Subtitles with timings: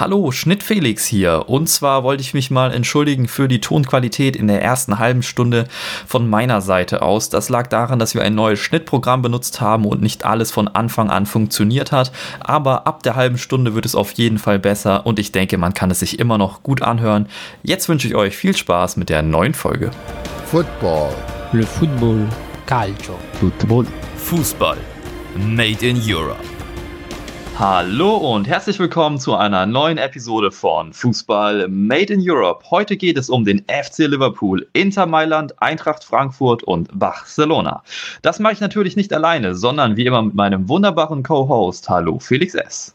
[0.00, 1.48] Hallo, Schnitt Felix hier.
[1.48, 5.66] Und zwar wollte ich mich mal entschuldigen für die Tonqualität in der ersten halben Stunde
[6.06, 7.30] von meiner Seite aus.
[7.30, 11.10] Das lag daran, dass wir ein neues Schnittprogramm benutzt haben und nicht alles von Anfang
[11.10, 12.12] an funktioniert hat.
[12.38, 15.74] Aber ab der halben Stunde wird es auf jeden Fall besser und ich denke, man
[15.74, 17.26] kann es sich immer noch gut anhören.
[17.64, 19.90] Jetzt wünsche ich euch viel Spaß mit der neuen Folge.
[20.46, 21.12] Football.
[21.50, 22.24] Le football.
[22.66, 23.18] Calcio.
[23.40, 23.84] Football.
[24.16, 24.76] Fußball.
[25.34, 26.57] Made in Europe.
[27.58, 32.70] Hallo und herzlich willkommen zu einer neuen Episode von Fußball Made in Europe.
[32.70, 37.82] Heute geht es um den FC Liverpool, Inter Mailand, Eintracht Frankfurt und Barcelona.
[38.22, 41.88] Das mache ich natürlich nicht alleine, sondern wie immer mit meinem wunderbaren Co-Host.
[41.88, 42.94] Hallo Felix S.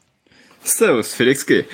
[0.62, 1.66] Servus, Felix G.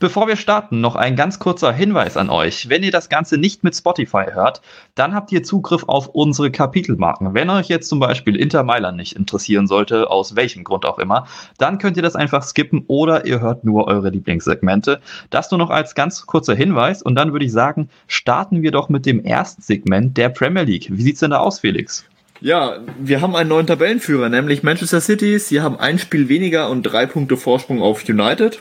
[0.00, 2.68] Bevor wir starten, noch ein ganz kurzer Hinweis an euch.
[2.68, 4.60] Wenn ihr das Ganze nicht mit Spotify hört,
[4.96, 7.32] dann habt ihr Zugriff auf unsere Kapitelmarken.
[7.32, 11.28] Wenn euch jetzt zum Beispiel Inter Mailand nicht interessieren sollte, aus welchem Grund auch immer,
[11.58, 15.00] dann könnt ihr das einfach skippen oder ihr hört nur eure Lieblingssegmente.
[15.30, 18.88] Das nur noch als ganz kurzer Hinweis und dann würde ich sagen, starten wir doch
[18.88, 20.88] mit dem ersten Segment der Premier League.
[20.90, 22.04] Wie sieht's denn da aus, Felix?
[22.40, 25.38] Ja, wir haben einen neuen Tabellenführer, nämlich Manchester City.
[25.38, 28.60] Sie haben ein Spiel weniger und drei Punkte Vorsprung auf United.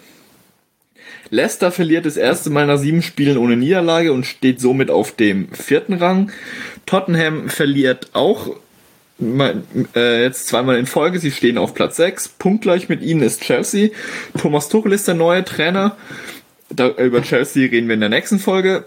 [1.34, 5.52] Leicester verliert das erste Mal nach sieben Spielen ohne Niederlage und steht somit auf dem
[5.52, 6.32] vierten Rang.
[6.86, 8.56] Tottenham verliert auch
[9.96, 11.18] äh, jetzt zweimal in Folge.
[11.18, 12.30] Sie stehen auf Platz 6.
[12.38, 13.90] Punktgleich mit ihnen ist Chelsea.
[14.40, 15.98] Thomas Tuchel ist der neue Trainer.
[16.70, 18.86] Da, über Chelsea reden wir in der nächsten Folge.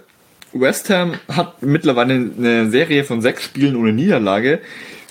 [0.53, 4.61] West Ham hat mittlerweile eine Serie von sechs Spielen ohne Niederlage,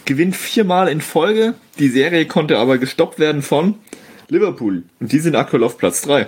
[0.06, 1.54] gewinnt viermal in Folge.
[1.80, 3.76] Die Serie konnte aber gestoppt werden von
[4.30, 4.84] Liverpool.
[5.02, 6.28] Und die sind aktuell auf Platz 3.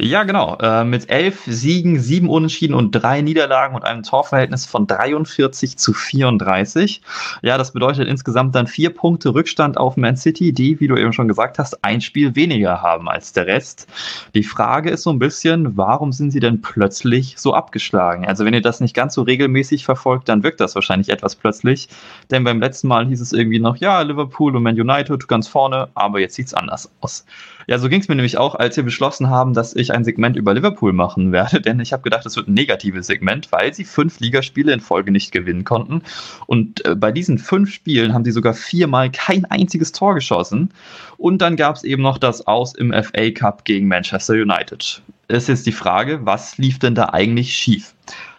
[0.00, 0.56] Ja, genau.
[0.62, 5.92] Äh, mit elf Siegen, sieben Unentschieden und drei Niederlagen und einem Torverhältnis von 43 zu
[5.92, 7.02] 34.
[7.42, 11.12] Ja, das bedeutet insgesamt dann vier Punkte Rückstand auf Man City, die, wie du eben
[11.12, 13.88] schon gesagt hast, ein Spiel weniger haben als der Rest.
[14.36, 18.24] Die Frage ist so ein bisschen, warum sind sie denn plötzlich so abgeschlagen?
[18.24, 21.88] Also wenn ihr das nicht ganz so regelmäßig verfolgt, dann wirkt das wahrscheinlich etwas plötzlich.
[22.30, 25.88] Denn beim letzten Mal hieß es irgendwie noch, ja, Liverpool und Man United ganz vorne,
[25.94, 27.24] aber jetzt sieht's anders aus.
[27.68, 30.36] Ja, so ging es mir nämlich auch, als wir beschlossen haben, dass ich ein Segment
[30.36, 33.84] über Liverpool machen werde, denn ich habe gedacht, es wird ein negatives Segment, weil sie
[33.84, 36.02] fünf Ligaspiele in Folge nicht gewinnen konnten.
[36.46, 40.70] Und äh, bei diesen fünf Spielen haben sie sogar viermal kein einziges Tor geschossen.
[41.18, 45.02] Und dann gab es eben noch das Aus im FA Cup gegen Manchester United.
[45.28, 47.92] Es ist jetzt die Frage, was lief denn da eigentlich schief?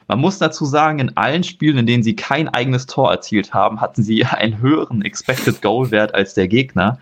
[0.07, 3.79] Man muss dazu sagen, in allen Spielen, in denen sie kein eigenes Tor erzielt haben,
[3.79, 6.97] hatten sie einen höheren Expected Goal Wert als der Gegner.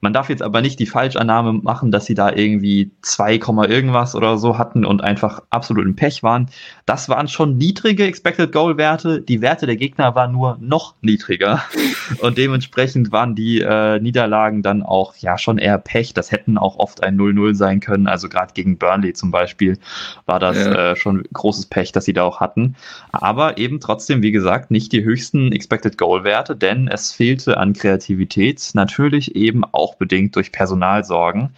[0.00, 3.34] Man darf jetzt aber nicht die Falschannahme machen, dass sie da irgendwie 2,
[3.68, 6.48] irgendwas oder so hatten und einfach absolut im Pech waren.
[6.86, 9.20] Das waren schon niedrige Expected Goal Werte.
[9.20, 11.62] Die Werte der Gegner waren nur noch niedriger.
[12.20, 16.12] Und dementsprechend waren die äh, Niederlagen dann auch ja schon eher Pech.
[16.14, 18.08] Das hätten auch oft ein 0-0 sein können.
[18.08, 19.78] Also gerade gegen Burnley zum Beispiel
[20.26, 20.92] war das ja.
[20.92, 22.74] äh, schon großes Pech, dass sie da auch hatten.
[23.12, 27.74] Aber eben trotzdem, wie gesagt, nicht die höchsten Expected Goal Werte, denn es fehlte an
[27.74, 28.70] Kreativität.
[28.74, 31.50] Natürlich eben auch auch bedingt durch Personalsorgen.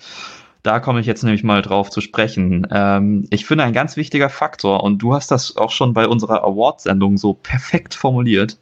[0.63, 2.69] Da komme ich jetzt nämlich mal drauf zu sprechen.
[2.71, 6.45] Ähm, ich finde ein ganz wichtiger Faktor, und du hast das auch schon bei unserer
[6.45, 8.59] Award-Sendung so perfekt formuliert.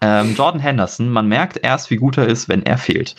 [0.00, 3.16] Ähm, Jordan Henderson, man merkt erst, wie gut er ist, wenn er fehlt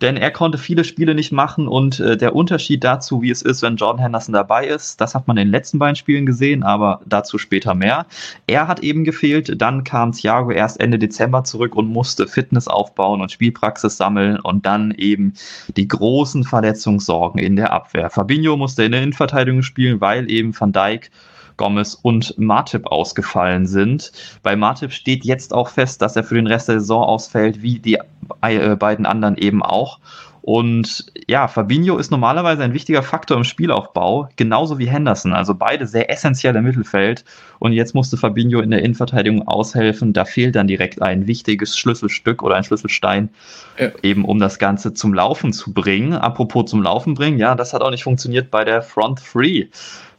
[0.00, 3.62] denn er konnte viele Spiele nicht machen und äh, der Unterschied dazu, wie es ist,
[3.62, 7.00] wenn Jordan Henderson dabei ist, das hat man in den letzten beiden Spielen gesehen, aber
[7.06, 8.06] dazu später mehr.
[8.46, 13.20] Er hat eben gefehlt, dann kam Thiago erst Ende Dezember zurück und musste Fitness aufbauen
[13.20, 15.34] und Spielpraxis sammeln und dann eben
[15.76, 18.10] die großen Verletzungssorgen in der Abwehr.
[18.10, 21.10] Fabinho musste in der Innenverteidigung spielen, weil eben Van Dijk
[21.60, 24.12] Gomez und Martip ausgefallen sind.
[24.42, 27.78] Bei Martip steht jetzt auch fest, dass er für den Rest der Saison ausfällt, wie
[27.78, 27.98] die
[28.40, 29.98] äh, beiden anderen eben auch.
[30.42, 35.34] Und ja, Fabinho ist normalerweise ein wichtiger Faktor im Spielaufbau, genauso wie Henderson.
[35.34, 37.24] Also beide sehr essentiell im Mittelfeld.
[37.58, 40.14] Und jetzt musste Fabinho in der Innenverteidigung aushelfen.
[40.14, 43.28] Da fehlt dann direkt ein wichtiges Schlüsselstück oder ein Schlüsselstein,
[43.78, 43.90] ja.
[44.02, 46.14] eben um das Ganze zum Laufen zu bringen.
[46.14, 49.66] Apropos zum Laufen bringen, ja, das hat auch nicht funktioniert bei der Front Three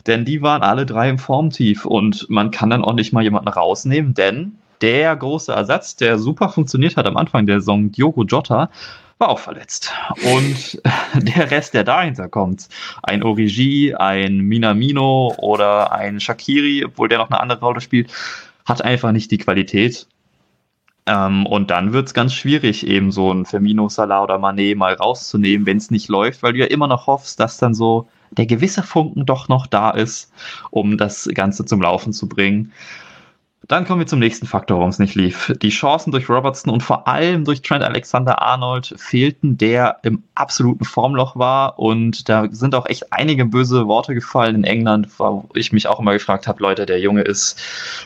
[0.08, 3.50] denn die waren alle drei im Formtief und man kann dann auch nicht mal jemanden
[3.50, 8.70] rausnehmen, denn der große Ersatz, der super funktioniert hat am Anfang der Saison, Diogo Jota,
[9.20, 9.94] war auch verletzt.
[10.34, 10.82] Und
[11.14, 12.68] der Rest, der dahinter kommt,
[13.04, 18.12] ein Origi, ein Minamino oder ein Shakiri, obwohl der noch eine andere Rolle spielt,
[18.66, 20.08] hat einfach nicht die Qualität.
[21.06, 24.94] Ähm, und dann wird es ganz schwierig, eben so ein Firmino, Salah oder Mané mal
[24.94, 28.46] rauszunehmen, wenn es nicht läuft, weil du ja immer noch hoffst, dass dann so der
[28.46, 30.32] gewisse Funken doch noch da ist,
[30.70, 32.72] um das Ganze zum Laufen zu bringen.
[33.68, 35.54] Dann kommen wir zum nächsten Faktor, warum es nicht lief.
[35.62, 41.36] Die Chancen durch Robertson und vor allem durch Trent Alexander-Arnold fehlten, der im absoluten Formloch
[41.36, 41.78] war.
[41.78, 46.00] Und da sind auch echt einige böse Worte gefallen in England, wo ich mich auch
[46.00, 47.62] immer gefragt habe, Leute, der Junge ist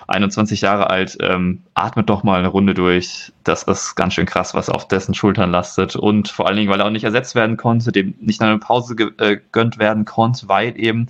[0.08, 3.32] 21 Jahre alt, ähm, atmet doch mal eine Runde durch.
[3.46, 5.96] Das ist ganz schön krass, was auf dessen Schultern lastet.
[5.96, 8.94] Und vor allen Dingen, weil er auch nicht ersetzt werden konnte, dem nicht eine Pause
[8.94, 11.08] äh, gegönnt werden konnte, weil eben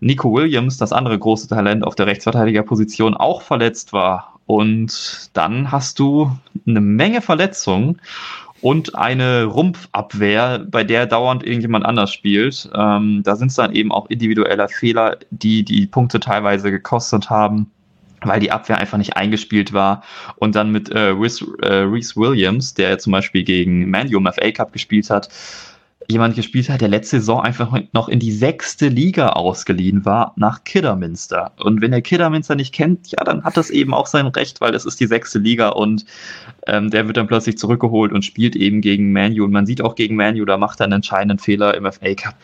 [0.00, 4.38] Nico Williams, das andere große Talent auf der Rechtsverteidigerposition, auch verletzt war.
[4.46, 6.30] Und dann hast du
[6.66, 8.00] eine Menge Verletzungen
[8.60, 12.70] und eine Rumpfabwehr, bei der dauernd irgendjemand anders spielt.
[12.74, 17.70] Ähm, da sind es dann eben auch individuelle Fehler, die die Punkte teilweise gekostet haben,
[18.22, 20.02] weil die Abwehr einfach nicht eingespielt war.
[20.36, 24.50] Und dann mit äh, Reese, äh, Reese Williams, der zum Beispiel gegen Manu im FA
[24.52, 25.28] Cup gespielt hat,
[26.08, 30.64] jemand gespielt hat, der letzte Saison einfach noch in die sechste Liga ausgeliehen war, nach
[30.64, 31.52] Kidderminster.
[31.58, 34.72] Und wenn ihr Kidderminster nicht kennt, ja, dann hat das eben auch sein Recht, weil
[34.72, 36.04] das ist die sechste Liga und
[36.66, 39.44] ähm, der wird dann plötzlich zurückgeholt und spielt eben gegen Manu.
[39.44, 42.34] Und man sieht auch gegen Manu, da macht er einen entscheidenden Fehler im FA Cup.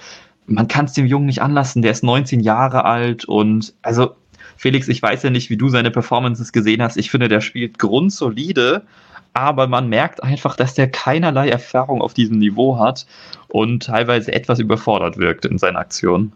[0.46, 4.16] Man kann es dem Jungen nicht anlassen, der ist 19 Jahre alt und also
[4.56, 6.96] Felix, ich weiß ja nicht, wie du seine Performances gesehen hast.
[6.96, 8.82] Ich finde, der spielt grundsolide,
[9.34, 13.06] aber man merkt einfach, dass der keinerlei Erfahrung auf diesem Niveau hat
[13.48, 16.32] und teilweise etwas überfordert wirkt in seinen Aktionen.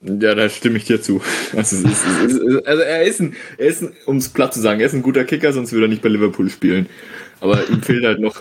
[0.00, 1.20] Ja, da stimme ich dir zu.
[1.56, 4.60] Also, ist, ist, ist, also er ist ein, er ist ein, um es platt zu
[4.60, 6.88] sagen, er ist ein guter Kicker, sonst würde er nicht bei Liverpool spielen.
[7.40, 8.40] Aber ihm fehlt halt noch,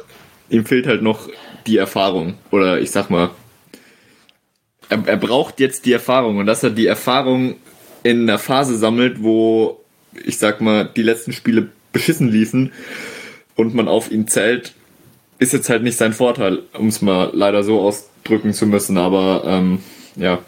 [0.49, 1.27] ihm fehlt halt noch
[1.65, 2.35] die Erfahrung.
[2.51, 3.31] Oder ich sag mal,
[4.89, 7.55] er, er braucht jetzt die Erfahrung und dass er die Erfahrung
[8.03, 9.83] in einer Phase sammelt, wo
[10.25, 12.71] ich sag mal, die letzten Spiele beschissen liefen,
[13.57, 14.73] und man auf ihn zählt,
[15.39, 19.43] ist jetzt halt nicht sein Vorteil, um es mal leider so ausdrücken zu müssen, aber
[19.45, 19.79] ähm,
[20.15, 20.39] ja.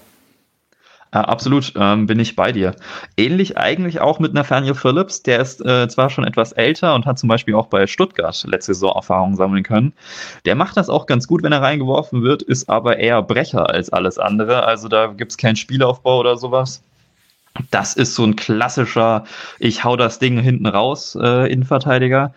[1.12, 2.76] Ja, absolut, ähm, bin ich bei dir.
[3.18, 7.18] Ähnlich eigentlich auch mit Nathaniel Phillips, der ist äh, zwar schon etwas älter und hat
[7.18, 9.94] zum Beispiel auch bei Stuttgart letzte Saison Erfahrungen sammeln können.
[10.46, 13.90] Der macht das auch ganz gut, wenn er reingeworfen wird, ist aber eher Brecher als
[13.90, 14.66] alles andere.
[14.66, 16.84] Also da gibt es keinen Spielaufbau oder sowas.
[17.72, 19.24] Das ist so ein klassischer,
[19.58, 22.36] ich hau das Ding hinten raus, äh, Innenverteidiger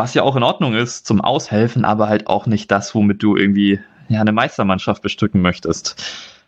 [0.00, 3.36] was ja auch in Ordnung ist zum Aushelfen, aber halt auch nicht das, womit du
[3.36, 6.02] irgendwie ja, eine Meistermannschaft bestücken möchtest.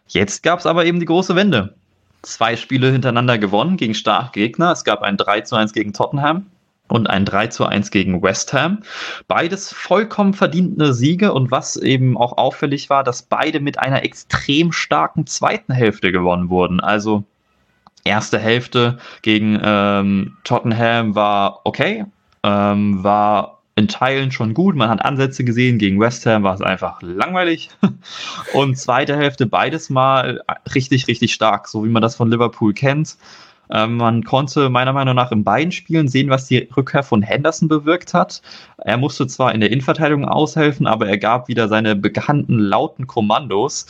[0.08, 1.74] Jetzt gab es aber eben die große Wende.
[2.22, 4.72] Zwei Spiele hintereinander gewonnen gegen starke Gegner.
[4.72, 6.46] Es gab ein 3 zu 1 gegen Tottenham
[6.88, 8.84] und ein 3 zu 1 gegen West Ham.
[9.28, 14.72] Beides vollkommen verdiente Siege und was eben auch auffällig war, dass beide mit einer extrem
[14.72, 16.80] starken zweiten Hälfte gewonnen wurden.
[16.80, 17.24] Also
[18.02, 22.06] erste Hälfte gegen ähm, Tottenham war okay,
[22.42, 24.76] ähm, war in Teilen schon gut.
[24.76, 25.78] Man hat Ansätze gesehen.
[25.78, 27.70] Gegen West Ham war es einfach langweilig.
[28.52, 30.42] Und zweite Hälfte beides mal
[30.74, 33.16] richtig, richtig stark, so wie man das von Liverpool kennt.
[33.70, 37.68] Ähm, man konnte meiner Meinung nach in beiden Spielen sehen, was die Rückkehr von Henderson
[37.68, 38.42] bewirkt hat.
[38.76, 43.86] Er musste zwar in der Innenverteidigung aushelfen, aber er gab wieder seine bekannten lauten Kommandos.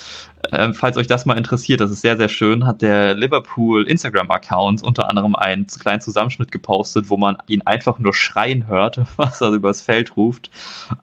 [0.51, 4.83] Ähm, falls euch das mal interessiert, das ist sehr, sehr schön, hat der Liverpool Instagram-Account
[4.83, 9.53] unter anderem einen kleinen Zusammenschnitt gepostet, wo man ihn einfach nur schreien hört, was er
[9.53, 10.51] übers Feld ruft.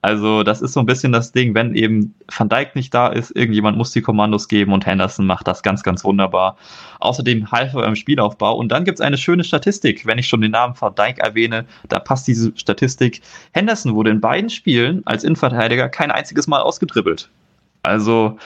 [0.01, 3.31] Also das ist so ein bisschen das Ding, wenn eben Van Dijk nicht da ist,
[3.35, 6.57] irgendjemand muss die Kommandos geben und Henderson macht das ganz, ganz wunderbar.
[6.99, 10.41] Außerdem half er im Spielaufbau und dann gibt es eine schöne Statistik, wenn ich schon
[10.41, 13.21] den Namen Van Dijk erwähne, da passt diese Statistik.
[13.53, 17.29] Henderson wurde in beiden Spielen als Innenverteidiger kein einziges Mal ausgedribbelt.
[17.89, 18.37] Also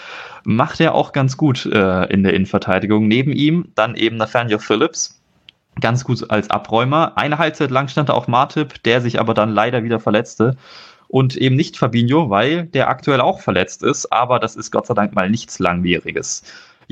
[0.43, 3.07] macht er auch ganz gut äh, in der Innenverteidigung.
[3.07, 5.21] Neben ihm dann eben Nathaniel Phillips,
[5.79, 7.17] ganz gut als Abräumer.
[7.17, 10.57] Eine Halbzeit lang stand er auf Martip, der sich aber dann leider wieder verletzte.
[11.07, 14.95] Und eben nicht Fabinho, weil der aktuell auch verletzt ist, aber das ist Gott sei
[14.95, 16.43] Dank mal nichts Langwieriges.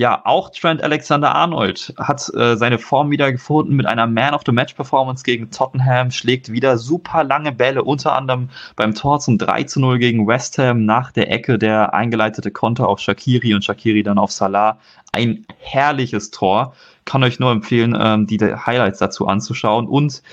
[0.02, 6.10] Ja, auch Trent Alexander-Arnold hat äh, seine Form wieder gefunden mit einer Man-of-the-Match-Performance gegen Tottenham,
[6.10, 10.58] schlägt wieder super lange Bälle, unter anderem beim Tor zum 3 zu 0 gegen West
[10.58, 14.80] Ham nach der Ecke der eingeleitete Konter auf Shakiri und Shakiri dann auf Salah.
[15.12, 16.74] Ein herrliches Tor.
[17.06, 20.24] Kann euch nur empfehlen, ähm, die Highlights dazu anzuschauen und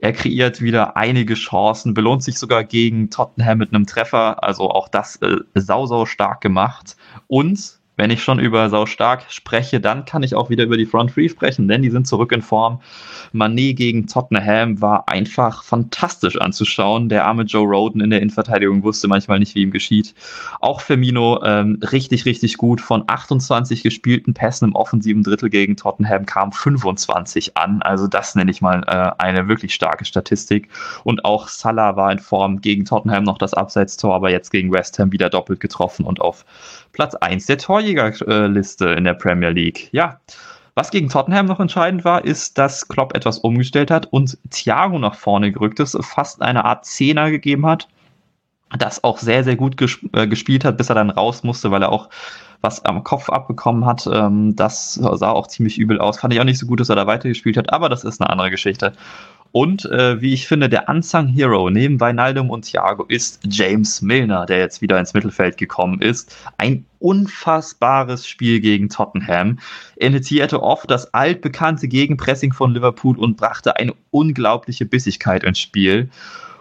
[0.00, 4.42] er kreiert wieder einige Chancen, belohnt sich sogar gegen Tottenham mit einem Treffer.
[4.42, 6.96] Also auch das äh, sau, sau stark gemacht.
[7.28, 10.86] Und wenn ich schon über Sau stark spreche, dann kann ich auch wieder über die
[10.86, 12.80] Front Three sprechen, denn die sind zurück in Form.
[13.30, 17.08] Manet gegen Tottenham war einfach fantastisch anzuschauen.
[17.08, 20.16] Der arme Joe Roden in der Innenverteidigung wusste manchmal nicht, wie ihm geschieht.
[20.58, 22.80] Auch Firmino ähm, richtig, richtig gut.
[22.80, 27.82] Von 28 gespielten Pässen im offensiven Drittel gegen Tottenham kam 25 an.
[27.82, 30.68] Also das nenne ich mal äh, eine wirklich starke Statistik.
[31.04, 34.98] Und auch Salah war in Form gegen Tottenham noch das Abseitstor, aber jetzt gegen West
[34.98, 36.44] Ham wieder doppelt getroffen und auf
[36.92, 37.56] Platz 1 der
[37.92, 39.88] Torjägerliste in der Premier League.
[39.92, 40.20] Ja,
[40.74, 45.14] Was gegen Tottenham noch entscheidend war, ist, dass Klopp etwas umgestellt hat und Thiago nach
[45.14, 47.88] vorne gerückt ist, fast eine Art Zehner gegeben hat,
[48.78, 51.82] das auch sehr, sehr gut gesp äh, gespielt hat, bis er dann raus musste, weil
[51.82, 52.08] er auch
[52.62, 54.08] was am Kopf abbekommen hat.
[54.10, 56.18] Ähm, das sah auch ziemlich übel aus.
[56.18, 58.30] Fand ich auch nicht so gut, dass er da weitergespielt hat, aber das ist eine
[58.30, 58.94] andere Geschichte.
[59.52, 64.46] Und äh, wie ich finde, der Unsung Hero neben Weinaldum und Thiago ist James Milner,
[64.46, 66.34] der jetzt wieder ins Mittelfeld gekommen ist.
[66.56, 69.58] Ein unfassbares Spiel gegen Tottenham.
[69.96, 76.08] Er initiierte oft das altbekannte Gegenpressing von Liverpool und brachte eine unglaubliche Bissigkeit ins Spiel.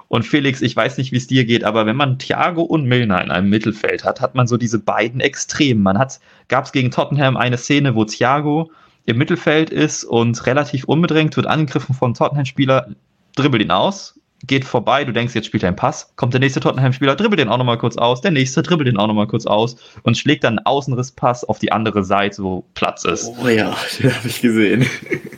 [0.10, 3.24] Und Felix, ich weiß nicht, wie es dir geht, aber wenn man Thiago und Milner
[3.24, 5.82] in einem Mittelfeld hat, hat man so diese beiden Extremen.
[5.82, 6.20] Man hat,
[6.50, 8.70] gab es gegen Tottenham eine Szene, wo Thiago
[9.12, 12.88] im Mittelfeld ist und relativ unbedrängt wird angegriffen von Tottenham-Spieler,
[13.36, 16.60] dribbelt ihn aus, geht vorbei, du denkst, jetzt spielt er einen Pass, kommt der nächste
[16.60, 19.76] Tottenham-Spieler, dribbelt den auch nochmal kurz aus, der nächste dribbelt den auch nochmal kurz aus
[20.04, 23.32] und schlägt dann einen Außenrisspass auf die andere Seite, wo Platz ist.
[23.42, 24.88] Oh ja, den habe ich gesehen.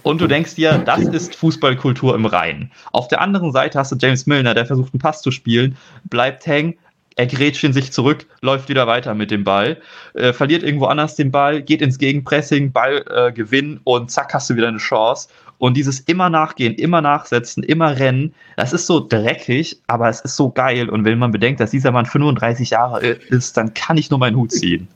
[0.03, 2.71] Und du denkst dir, das ist Fußballkultur im Reinen.
[2.91, 6.45] Auf der anderen Seite hast du James Milner, der versucht einen Pass zu spielen, bleibt
[6.45, 6.75] hängen,
[7.15, 9.77] er grätscht in sich zurück, läuft wieder weiter mit dem Ball,
[10.13, 14.49] äh, verliert irgendwo anders den Ball, geht ins Gegenpressing, Ball äh, gewinnen und zack, hast
[14.49, 15.29] du wieder eine Chance.
[15.59, 20.35] Und dieses immer nachgehen, immer nachsetzen, immer rennen, das ist so dreckig, aber es ist
[20.35, 20.89] so geil.
[20.89, 24.35] Und wenn man bedenkt, dass dieser Mann 35 Jahre ist, dann kann ich nur meinen
[24.35, 24.87] Hut ziehen.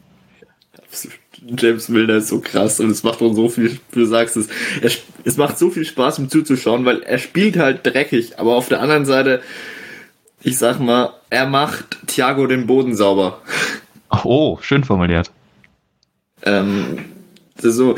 [1.58, 4.48] James Milner ist so krass und es macht auch so viel, du sagst es,
[4.82, 8.70] es, es macht so viel Spaß, ihm zuzuschauen, weil er spielt halt dreckig, aber auf
[8.70, 9.42] der anderen Seite,
[10.42, 13.42] ich sag mal, er macht Thiago den Boden sauber.
[14.24, 15.32] Oh, schön formuliert.
[16.44, 17.06] Ähm,
[17.58, 17.96] so,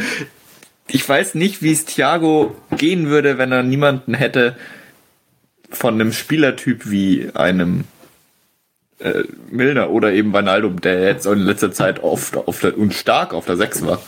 [0.87, 4.55] ich weiß nicht, wie es Thiago gehen würde, wenn er niemanden hätte
[5.69, 7.83] von einem Spielertyp wie einem
[8.99, 13.33] äh, Milner oder eben Wijnaldum, der jetzt in letzter Zeit oft auf der, und stark
[13.33, 14.01] auf der 6 war.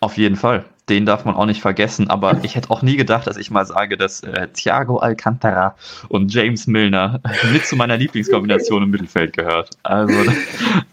[0.00, 0.64] Auf jeden Fall.
[0.88, 3.66] Den darf man auch nicht vergessen, aber ich hätte auch nie gedacht, dass ich mal
[3.66, 5.74] sage, dass äh, Thiago Alcantara
[6.08, 7.20] und James Milner
[7.52, 9.70] mit zu meiner Lieblingskombination im Mittelfeld gehört.
[9.82, 10.14] Also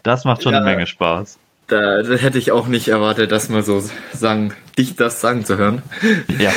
[0.03, 1.37] das macht schon ja, eine Menge Spaß.
[1.67, 3.81] Da, da, hätte ich auch nicht erwartet, dass man so
[4.11, 5.81] sagen, dich das sagen zu hören.
[6.37, 6.51] Ja.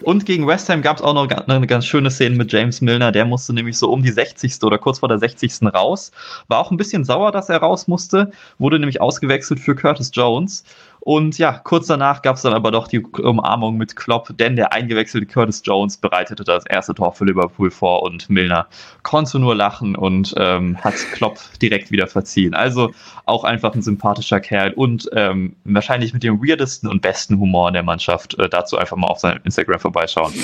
[0.00, 3.12] Und gegen West Ham gab es auch noch eine ganz schöne Szene mit James Milner.
[3.12, 4.62] Der musste nämlich so um die 60.
[4.62, 5.62] oder kurz vor der 60.
[5.74, 6.12] raus.
[6.46, 8.30] War auch ein bisschen sauer, dass er raus musste.
[8.58, 10.64] Wurde nämlich ausgewechselt für Curtis Jones.
[11.08, 14.74] Und ja, kurz danach gab es dann aber doch die Umarmung mit Klopp, denn der
[14.74, 18.66] eingewechselte Curtis Jones bereitete das erste Tor für Liverpool vor und Milner
[19.04, 22.52] konnte nur lachen und ähm, hat Klopp direkt wieder verziehen.
[22.52, 22.90] Also
[23.24, 27.72] auch einfach ein sympathischer Kerl und ähm, wahrscheinlich mit dem weirdesten und besten Humor in
[27.72, 28.38] der Mannschaft.
[28.38, 30.34] Äh, dazu einfach mal auf seinem Instagram vorbeischauen.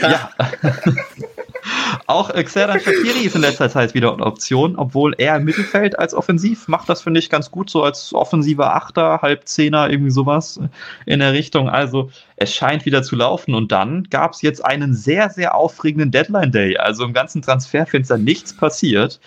[0.00, 0.30] ja.
[2.06, 5.98] Auch äh, Xerdan Shakiri ist in letzter Zeit wieder eine Option, obwohl er im Mittelfeld
[5.98, 10.60] als Offensiv macht das, finde ich, ganz gut, so als offensiver Achter, Halbzehner, irgendwie sowas
[11.06, 11.68] in der Richtung.
[11.68, 16.10] Also es scheint wieder zu laufen und dann gab es jetzt einen sehr, sehr aufregenden
[16.10, 16.76] Deadline-Day.
[16.78, 19.20] Also im ganzen Transferfenster nichts passiert.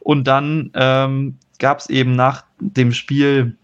[0.00, 3.56] Und dann ähm, gab es eben nach dem Spiel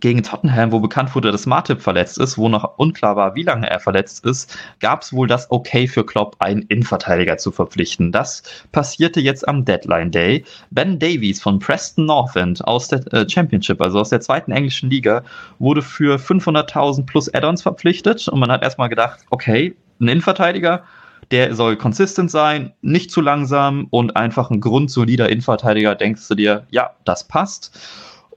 [0.00, 3.68] gegen Tottenham, wo bekannt wurde, dass Martip verletzt ist, wo noch unklar war, wie lange
[3.68, 8.12] er verletzt ist, gab es wohl das Okay für Klopp, einen Innenverteidiger zu verpflichten.
[8.12, 8.42] Das
[8.72, 10.44] passierte jetzt am Deadline Day.
[10.70, 14.90] Ben Davies von Preston North End aus der äh, Championship, also aus der zweiten englischen
[14.90, 15.22] Liga,
[15.58, 20.84] wurde für 500.000 plus Add-ons verpflichtet und man hat erstmal gedacht, okay, ein Innenverteidiger,
[21.30, 26.66] der soll konsistent sein, nicht zu langsam und einfach ein grundsolider Innenverteidiger, denkst du dir,
[26.70, 27.78] ja, das passt.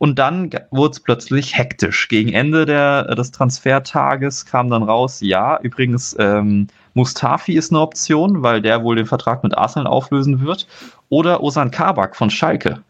[0.01, 2.07] Und dann wurde es plötzlich hektisch.
[2.07, 6.65] Gegen Ende der, des Transfertages kam dann raus, ja, übrigens, ähm,
[6.95, 10.65] Mustafi ist eine Option, weil der wohl den Vertrag mit Arsenal auflösen wird.
[11.09, 12.81] Oder Osan Kabak von Schalke.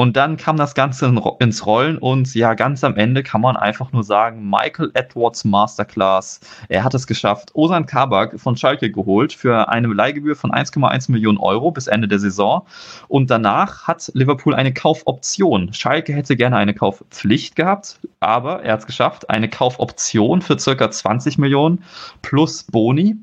[0.00, 3.92] Und dann kam das Ganze ins Rollen und ja, ganz am Ende kann man einfach
[3.92, 6.40] nur sagen, Michael Edwards Masterclass.
[6.70, 7.50] Er hat es geschafft.
[7.52, 12.18] Osan Kabak von Schalke geholt für eine Leihgebühr von 1,1 Millionen Euro bis Ende der
[12.18, 12.66] Saison.
[13.08, 15.74] Und danach hat Liverpool eine Kaufoption.
[15.74, 19.28] Schalke hätte gerne eine Kaufpflicht gehabt, aber er hat es geschafft.
[19.28, 21.84] Eine Kaufoption für circa 20 Millionen
[22.22, 23.18] plus Boni.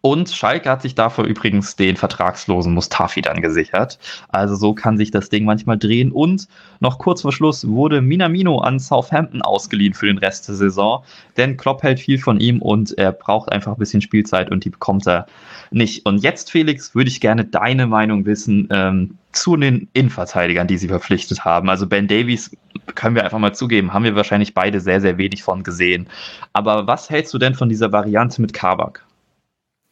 [0.00, 3.98] Und Schalke hat sich dafür übrigens den vertragslosen Mustafi dann gesichert.
[4.28, 6.12] Also so kann sich das Ding manchmal drehen.
[6.12, 6.48] Und
[6.80, 11.04] noch kurz vor Schluss wurde Minamino an Southampton ausgeliehen für den Rest der Saison.
[11.36, 14.70] Denn Klopp hält viel von ihm und er braucht einfach ein bisschen Spielzeit und die
[14.70, 15.26] bekommt er
[15.70, 16.06] nicht.
[16.06, 20.88] Und jetzt, Felix, würde ich gerne deine Meinung wissen ähm, zu den Innenverteidigern, die sie
[20.88, 21.68] verpflichtet haben.
[21.68, 22.50] Also Ben Davies,
[22.94, 26.08] können wir einfach mal zugeben, haben wir wahrscheinlich beide sehr, sehr wenig von gesehen.
[26.52, 29.04] Aber was hältst du denn von dieser Variante mit Kabak?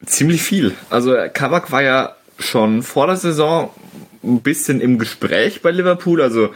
[0.05, 0.73] Ziemlich viel.
[0.89, 3.69] Also Kabak war ja schon vor der Saison
[4.23, 6.21] ein bisschen im Gespräch bei Liverpool.
[6.21, 6.53] Also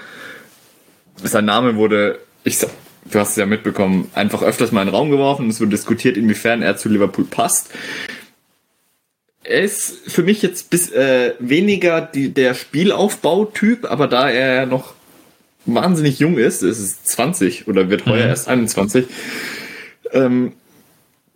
[1.22, 5.12] sein Name wurde, ich du hast es ja mitbekommen, einfach öfters mal in den Raum
[5.12, 7.70] geworfen es wird diskutiert, inwiefern er zu Liverpool passt.
[9.44, 14.66] Er ist für mich jetzt bis äh, weniger die, der Spielaufbautyp, aber da er ja
[14.66, 14.94] noch
[15.66, 18.30] wahnsinnig jung ist, ist es 20 oder wird heuer mhm.
[18.30, 19.06] erst 21,
[20.12, 20.54] ähm,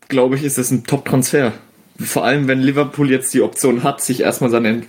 [0.08, 1.52] glaube ich, ist das ein Top-Transfer.
[2.00, 4.84] Vor allem, wenn Liverpool jetzt die Option hat, sich erstmal seine,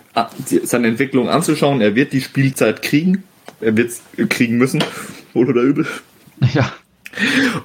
[0.64, 1.80] seine Entwicklung anzuschauen.
[1.80, 3.24] Er wird die Spielzeit kriegen.
[3.60, 4.84] Er wird es kriegen müssen.
[5.32, 5.86] Wohl oder übel.
[6.54, 6.72] Ja.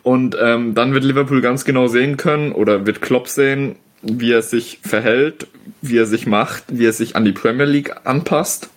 [0.01, 4.41] Und ähm, dann wird Liverpool ganz genau sehen können oder wird Klopp sehen, wie er
[4.41, 5.45] sich verhält,
[5.79, 8.71] wie er sich macht, wie er sich an die Premier League anpasst.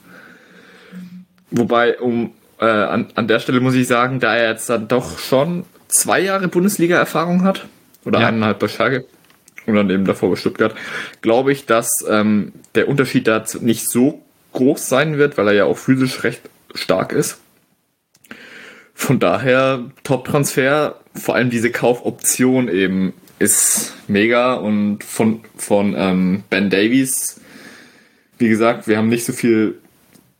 [1.50, 5.18] Wobei, um äh, an, an der Stelle muss ich sagen, da er jetzt dann doch
[5.18, 7.66] schon zwei Jahre Bundesliga-Erfahrung hat,
[8.04, 8.28] oder ja.
[8.28, 9.04] eineinhalb bei Schalke
[9.66, 10.74] und dann eben davor bei Stuttgart,
[11.22, 15.64] glaube ich, dass ähm, der Unterschied da nicht so groß sein wird, weil er ja
[15.64, 16.40] auch physisch recht
[16.74, 17.38] stark ist.
[18.94, 26.70] Von daher Top-Transfer, vor allem diese Kaufoption eben ist mega und von, von ähm, Ben
[26.70, 27.40] Davies,
[28.38, 29.78] wie gesagt, wir haben nicht so viel,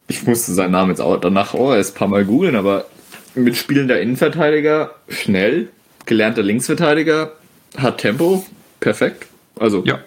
[0.09, 2.87] ich musste seinen Namen jetzt auch danach oh, erst ein paar Mal googeln, aber
[3.35, 5.69] mit spielender Innenverteidiger, schnell,
[6.07, 7.33] gelernter Linksverteidiger,
[7.77, 8.47] hat Tempo,
[8.87, 9.27] perfekt.
[9.59, 9.99] Also ja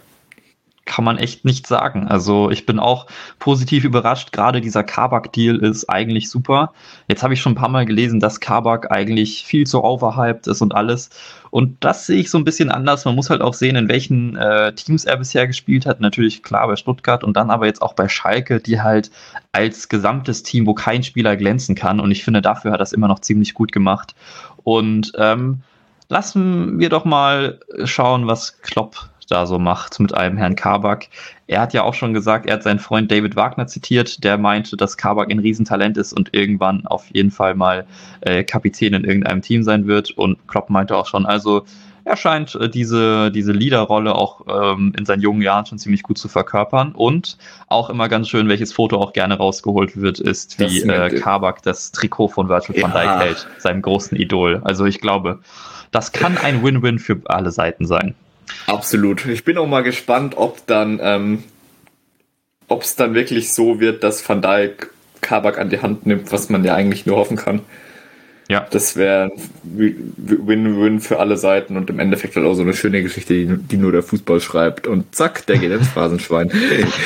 [0.89, 2.07] kann man echt nicht sagen.
[2.07, 3.05] Also ich bin auch
[3.37, 4.31] positiv überrascht.
[4.31, 6.73] Gerade dieser Kabak-Deal ist eigentlich super.
[7.07, 10.61] Jetzt habe ich schon ein paar Mal gelesen, dass Kabak eigentlich viel zu overhyped ist
[10.61, 11.11] und alles.
[11.51, 13.05] Und das sehe ich so ein bisschen anders.
[13.05, 16.01] Man muss halt auch sehen, in welchen äh, Teams er bisher gespielt hat.
[16.01, 19.11] Natürlich klar bei Stuttgart und dann aber jetzt auch bei Schalke, die halt
[19.51, 21.99] als gesamtes Team, wo kein Spieler glänzen kann.
[21.99, 24.15] Und ich finde, dafür hat er es immer noch ziemlich gut gemacht.
[24.63, 25.61] Und ähm,
[26.09, 31.07] lassen wir doch mal schauen, was Klopp da so macht mit einem Herrn Kabak.
[31.47, 34.75] Er hat ja auch schon gesagt, er hat seinen Freund David Wagner zitiert, der meinte,
[34.75, 37.85] dass Kabak ein Riesentalent ist und irgendwann auf jeden Fall mal
[38.21, 40.11] äh, Kapitän in irgendeinem Team sein wird.
[40.11, 41.63] Und Klopp meinte auch schon, also
[42.05, 46.17] er scheint äh, diese, diese Leaderrolle auch ähm, in seinen jungen Jahren schon ziemlich gut
[46.17, 46.93] zu verkörpern.
[46.93, 47.37] Und
[47.67, 51.91] auch immer ganz schön, welches Foto auch gerne rausgeholt wird, ist, wie äh, Kabak das
[51.91, 52.83] Trikot von Virgil ja.
[52.83, 54.61] van Dijk hält, seinem großen Idol.
[54.63, 55.39] Also ich glaube,
[55.91, 58.15] das kann ein Win-Win für alle Seiten sein.
[58.67, 59.25] Absolut.
[59.25, 61.43] Ich bin auch mal gespannt, ob dann, ähm,
[62.67, 66.49] ob es dann wirklich so wird, dass Van Dijk Kabak an die Hand nimmt, was
[66.49, 67.61] man ja eigentlich nur hoffen kann.
[68.49, 68.65] Ja.
[68.71, 69.31] Das wäre
[69.63, 73.77] Win-Win für alle Seiten und im Endeffekt halt auch so eine schöne Geschichte, die, die
[73.77, 74.87] nur der Fußball schreibt.
[74.87, 76.51] Und zack, der geht ins Phrasenschwein.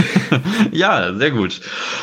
[0.71, 1.60] ja, sehr gut.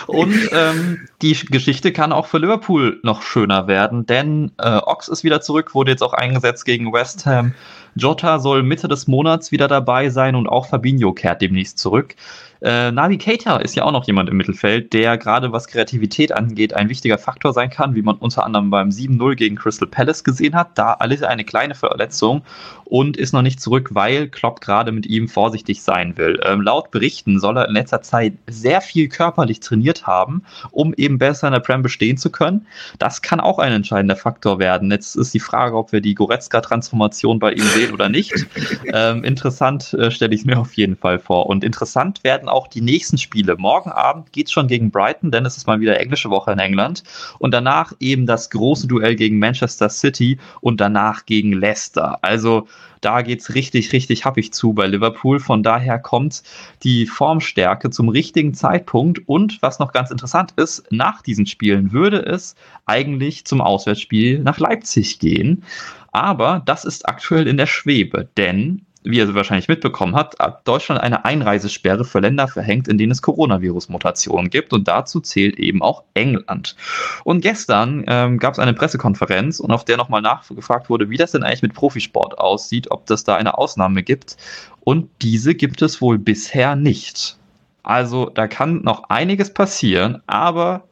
[0.06, 5.24] Und ähm, die Geschichte kann auch für Liverpool noch schöner werden, denn äh, Ox ist
[5.24, 7.54] wieder zurück, wurde jetzt auch eingesetzt gegen West Ham.
[7.94, 12.14] Jota soll Mitte des Monats wieder dabei sein und auch Fabinho kehrt demnächst zurück.
[12.62, 16.74] Äh, Navi Keita ist ja auch noch jemand im Mittelfeld, der gerade was Kreativität angeht,
[16.74, 20.54] ein wichtiger Faktor sein kann, wie man unter anderem beim 7-0 gegen Crystal Palace gesehen
[20.54, 20.76] hat.
[20.76, 22.42] Da alles eine kleine Verletzung
[22.90, 26.40] und ist noch nicht zurück, weil Klopp gerade mit ihm vorsichtig sein will.
[26.44, 31.16] Ähm, laut Berichten soll er in letzter Zeit sehr viel körperlich trainiert haben, um eben
[31.16, 32.66] besser in der Prem bestehen zu können.
[32.98, 34.90] Das kann auch ein entscheidender Faktor werden.
[34.90, 38.34] Jetzt ist die Frage, ob wir die Goretzka-Transformation bei ihm sehen oder nicht.
[38.92, 41.46] Ähm, interessant äh, stelle ich mir auf jeden Fall vor.
[41.46, 43.56] Und interessant werden auch die nächsten Spiele.
[43.56, 46.58] Morgen Abend geht es schon gegen Brighton, denn es ist mal wieder englische Woche in
[46.58, 47.04] England.
[47.38, 52.18] Und danach eben das große Duell gegen Manchester City und danach gegen Leicester.
[52.22, 52.66] Also
[53.00, 55.40] da geht es richtig, richtig happig zu bei Liverpool.
[55.40, 56.42] Von daher kommt
[56.82, 59.20] die Formstärke zum richtigen Zeitpunkt.
[59.26, 62.54] Und was noch ganz interessant ist, nach diesen Spielen würde es
[62.86, 65.64] eigentlich zum Auswärtsspiel nach Leipzig gehen.
[66.12, 71.00] Aber das ist aktuell in der Schwebe, denn wie ihr wahrscheinlich mitbekommen habt, hat Deutschland
[71.00, 74.72] eine Einreisesperre für Länder verhängt, in denen es Coronavirus-Mutationen gibt.
[74.72, 76.76] Und dazu zählt eben auch England.
[77.24, 81.32] Und gestern ähm, gab es eine Pressekonferenz und auf der nochmal nachgefragt wurde, wie das
[81.32, 84.36] denn eigentlich mit Profisport aussieht, ob das da eine Ausnahme gibt.
[84.80, 87.38] Und diese gibt es wohl bisher nicht.
[87.82, 90.84] Also da kann noch einiges passieren, aber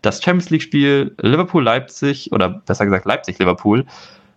[0.00, 3.84] das Champions League-Spiel Liverpool-Leipzig oder besser gesagt Leipzig-Liverpool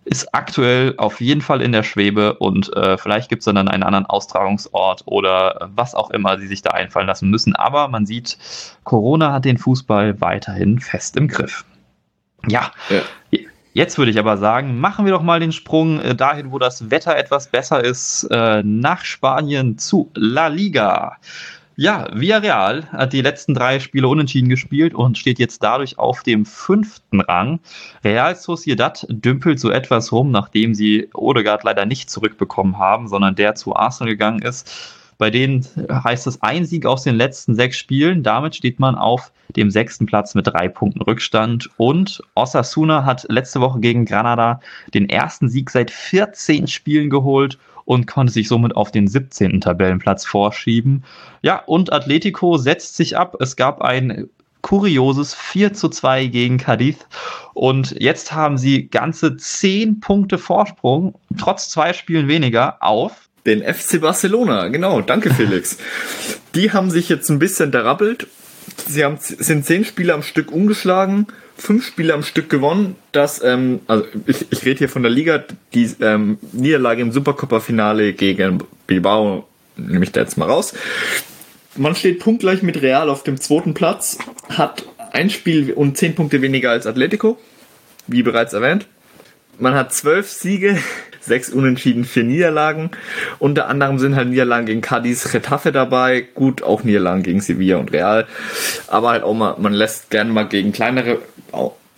[0.04, 3.82] ist aktuell auf jeden Fall in der Schwebe und äh, vielleicht gibt es dann einen
[3.82, 7.56] anderen Austragungsort oder was auch immer sie sich da einfallen lassen müssen.
[7.56, 8.38] Aber man sieht,
[8.84, 11.64] Corona hat den Fußball weiterhin fest im Griff.
[12.46, 12.70] Ja.
[12.90, 13.00] ja.
[13.74, 16.92] Jetzt würde ich aber sagen, machen wir doch mal den Sprung äh, dahin, wo das
[16.92, 21.16] Wetter etwas besser ist, äh, nach Spanien zu La Liga.
[21.76, 26.46] Ja, Villarreal hat die letzten drei Spiele unentschieden gespielt und steht jetzt dadurch auf dem
[26.46, 27.58] fünften Rang.
[28.04, 33.56] Real Sociedad dümpelt so etwas rum, nachdem sie Odegaard leider nicht zurückbekommen haben, sondern der
[33.56, 34.70] zu Arsenal gegangen ist.
[35.18, 38.22] Bei denen heißt es ein Sieg aus den letzten sechs Spielen.
[38.22, 41.70] Damit steht man auf dem sechsten Platz mit drei Punkten Rückstand.
[41.76, 44.60] Und Osasuna hat letzte Woche gegen Granada
[44.92, 49.60] den ersten Sieg seit 14 Spielen geholt und konnte sich somit auf den 17.
[49.60, 51.04] Tabellenplatz vorschieben.
[51.42, 53.36] Ja, und Atletico setzt sich ab.
[53.40, 54.28] Es gab ein
[54.62, 56.96] kurioses 4 zu 2 gegen Cadiz.
[57.52, 64.00] Und jetzt haben sie ganze 10 Punkte Vorsprung, trotz zwei Spielen weniger, auf den FC
[64.00, 64.68] Barcelona.
[64.68, 65.76] Genau, danke Felix.
[66.54, 68.26] Die haben sich jetzt ein bisschen derappelt.
[68.88, 72.96] Sie haben, sind 10 Spiele am Stück umgeschlagen, fünf Spiele am Stück gewonnen.
[73.12, 78.12] Das, ähm, also ich, ich rede hier von der Liga, die ähm, Niederlage im Supercopa-Finale
[78.12, 80.74] gegen Bilbao nehme ich da jetzt mal raus.
[81.76, 86.42] Man steht punktgleich mit Real auf dem zweiten Platz, hat ein Spiel und zehn Punkte
[86.42, 87.38] weniger als Atletico,
[88.06, 88.86] wie bereits erwähnt.
[89.58, 90.78] Man hat zwölf Siege,
[91.26, 92.90] sechs Unentschieden, vier Niederlagen.
[93.38, 96.26] Unter anderem sind halt Niederlagen gegen Cadiz, Retafe dabei.
[96.34, 98.26] Gut, auch Niederlagen gegen Sevilla und Real.
[98.88, 101.18] Aber halt auch mal, man lässt gerne mal gegen kleinere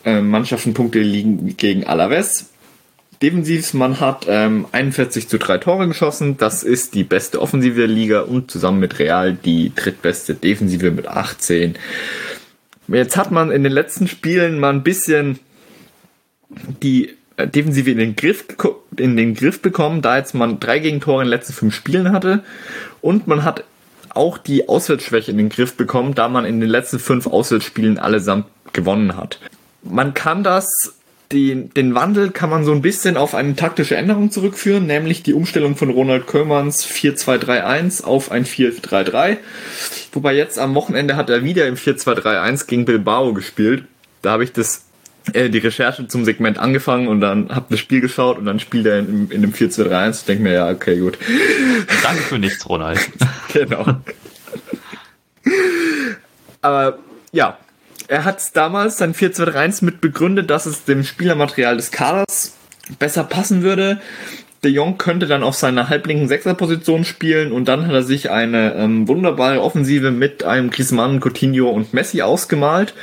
[0.04, 2.50] äh, Mannschaften Punkte liegen, gegen Alaves.
[3.22, 6.36] Defensiv, man hat ähm, 41 zu 3 Tore geschossen.
[6.36, 11.08] Das ist die beste Offensive der Liga und zusammen mit Real die drittbeste Defensive mit
[11.08, 11.76] 18.
[12.88, 15.38] Jetzt hat man in den letzten Spielen mal ein bisschen
[16.82, 18.44] die Defensive in den Griff,
[18.96, 22.42] in den Griff bekommen, da jetzt man drei Gegentore in den letzten fünf Spielen hatte.
[23.01, 23.64] Und man hat
[24.11, 28.46] auch die Auswärtsschwäche in den Griff bekommen, da man in den letzten fünf Auswärtsspielen allesamt
[28.72, 29.38] gewonnen hat.
[29.83, 30.96] Man kann das
[31.33, 35.35] den, den Wandel kann man so ein bisschen auf eine taktische Änderung zurückführen, nämlich die
[35.35, 39.38] Umstellung von Ronald Köllmanns 4-2-3-1 auf ein 4-3-3.
[40.12, 43.85] Wobei jetzt am Wochenende hat er wieder im 4-2-3-1 gegen Bilbao gespielt.
[44.22, 44.85] Da habe ich das
[45.32, 48.86] äh, die Recherche zum Segment angefangen und dann habe das Spiel geschaut und dann spielt
[48.86, 50.10] er in, in dem 4-2-3-1.
[50.10, 51.18] Ich denke mir, ja, okay, gut.
[52.02, 53.00] Danke für nichts, Ronald.
[53.52, 53.98] genau.
[56.60, 56.98] Aber
[57.32, 57.58] ja,
[58.08, 62.54] er hat damals sein 4-2-3-1 mit begründet, dass es dem Spielermaterial des Kaders
[62.98, 64.00] besser passen würde.
[64.64, 68.74] De Jong könnte dann auf seiner halblinken Sechserposition spielen und dann hat er sich eine
[68.74, 72.94] ähm, wunderbare Offensive mit einem Griezmann, Coutinho und Messi ausgemalt.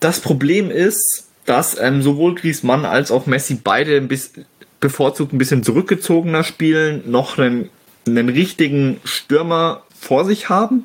[0.00, 4.44] Das Problem ist, dass ähm, sowohl Griezmann als auch Messi beide ein bisschen
[4.78, 7.70] bevorzugt ein bisschen zurückgezogener spielen, noch einen,
[8.06, 10.84] einen richtigen Stürmer vor sich haben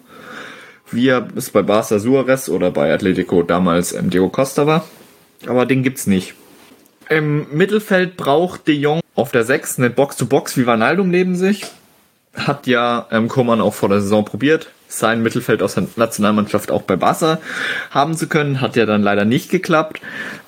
[0.91, 4.85] wie er es bei Barca Suarez oder bei Atletico damals ähm, Diego Costa war.
[5.47, 6.33] Aber den gibt's nicht.
[7.09, 11.65] Im Mittelfeld braucht De Jong auf der 6 eine Box-to-Box wie Vanaldum neben sich.
[12.33, 16.81] Hat ja ähm, Koman auch vor der Saison probiert, sein Mittelfeld aus der Nationalmannschaft auch
[16.81, 17.39] bei Barca
[17.89, 18.61] haben zu können.
[18.61, 20.01] Hat ja dann leider nicht geklappt,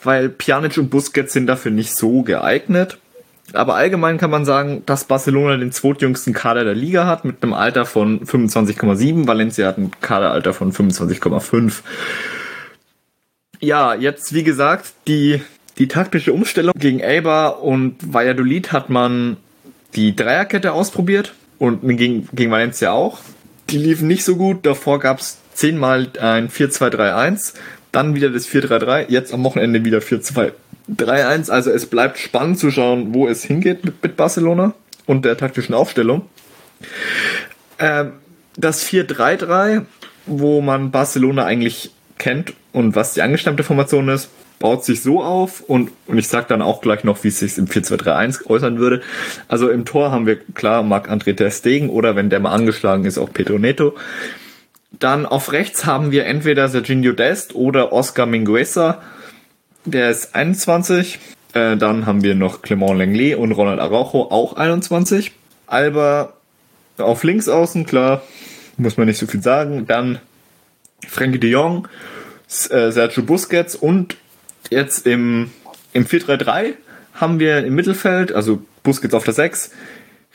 [0.04, 2.98] weil Pjanic und Busquets sind dafür nicht so geeignet.
[3.52, 7.54] Aber allgemein kann man sagen, dass Barcelona den zweitjüngsten Kader der Liga hat mit einem
[7.54, 9.28] Alter von 25,7.
[9.28, 11.82] Valencia hat ein Kaderalter von 25,5.
[13.60, 15.42] Ja, jetzt wie gesagt, die,
[15.78, 19.38] die taktische Umstellung gegen Elba und Valladolid hat man
[19.96, 23.20] die Dreierkette ausprobiert und gegen, gegen Valencia auch.
[23.74, 24.66] Die liefen nicht so gut.
[24.66, 27.56] Davor gab es zehnmal ein 4-2-3-1,
[27.92, 30.54] dann wieder das 4-3-3, jetzt am Wochenende wieder 4-2
[30.92, 34.74] 3-1, also es bleibt spannend zu schauen, wo es hingeht mit, mit Barcelona
[35.06, 36.24] und der taktischen Aufstellung.
[37.80, 38.14] Ähm,
[38.58, 39.86] das 4-3-3,
[40.26, 44.30] wo man Barcelona eigentlich kennt und was die angestammte Formation ist,
[44.64, 47.58] baut sich so auf und, und ich sag dann auch gleich noch, wie es sich
[47.58, 49.02] im 4-2-3-1 äußern würde.
[49.48, 53.18] Also im Tor haben wir klar Marc-André Ter Stegen oder wenn der mal angeschlagen ist,
[53.18, 53.96] auch Pedro Neto.
[54.92, 59.02] Dann auf rechts haben wir entweder Serginho Dest oder Oscar Mingueza
[59.86, 61.20] der ist 21.
[61.54, 65.32] Äh, dann haben wir noch Clement Lenglet und Ronald Araujo, auch 21.
[65.68, 66.34] Alba
[66.98, 68.22] auf links außen, klar,
[68.78, 69.86] muss man nicht so viel sagen.
[69.88, 70.20] Dann
[71.08, 71.88] Frankie de Jong,
[72.70, 74.16] äh, Sergio Busquets und
[74.70, 75.52] jetzt im,
[75.94, 76.74] im 4-3-3
[77.14, 79.72] haben wir im Mittelfeld, also Busquets auf der 6,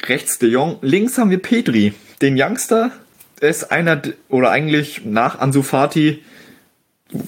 [0.06, 2.92] rechts de Jong, links haben wir Petri, den Youngster.
[3.40, 6.22] Er ist einer, oder eigentlich nach Ansu Fati,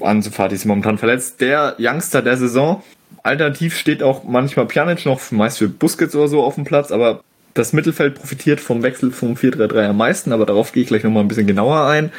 [0.00, 2.82] Ansu Fati ist momentan verletzt, der Youngster der Saison.
[3.22, 7.22] Alternativ steht auch manchmal Pjanic noch, meist für Busquets oder so auf dem Platz, aber
[7.54, 11.24] das Mittelfeld profitiert vom Wechsel vom 4-3-3 am meisten, aber darauf gehe ich gleich nochmal
[11.24, 12.12] ein bisschen genauer ein.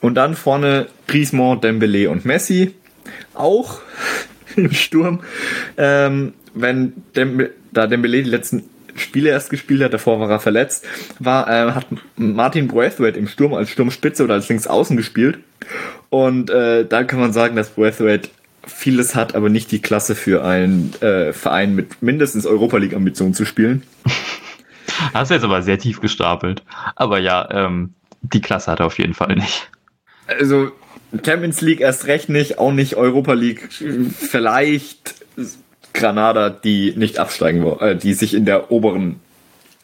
[0.00, 2.74] Und dann vorne Griezmann, Dembele und Messi.
[3.34, 3.80] Auch
[4.56, 5.20] im Sturm.
[5.76, 8.64] Ähm, wenn Dembe, da Dembele die letzten
[8.96, 10.84] Spiele erst gespielt hat, davor war er verletzt,
[11.18, 15.38] war, äh, hat Martin Braithwaite im Sturm als Sturmspitze oder als Linksaußen gespielt.
[16.10, 18.30] Und äh, da kann man sagen, dass Braithwaite
[18.66, 23.34] vieles hat, aber nicht die Klasse für einen äh, Verein mit mindestens Europa League Ambitionen
[23.34, 23.82] zu spielen.
[25.14, 26.62] Hast du jetzt aber sehr tief gestapelt.
[26.96, 29.70] Aber ja, ähm, die Klasse hat er auf jeden Fall nicht.
[30.26, 30.72] Also
[31.24, 33.68] Champions League erst recht nicht, auch nicht Europa League.
[33.70, 35.14] Vielleicht
[35.94, 39.20] Granada, die nicht absteigen wollen, äh, die sich in der oberen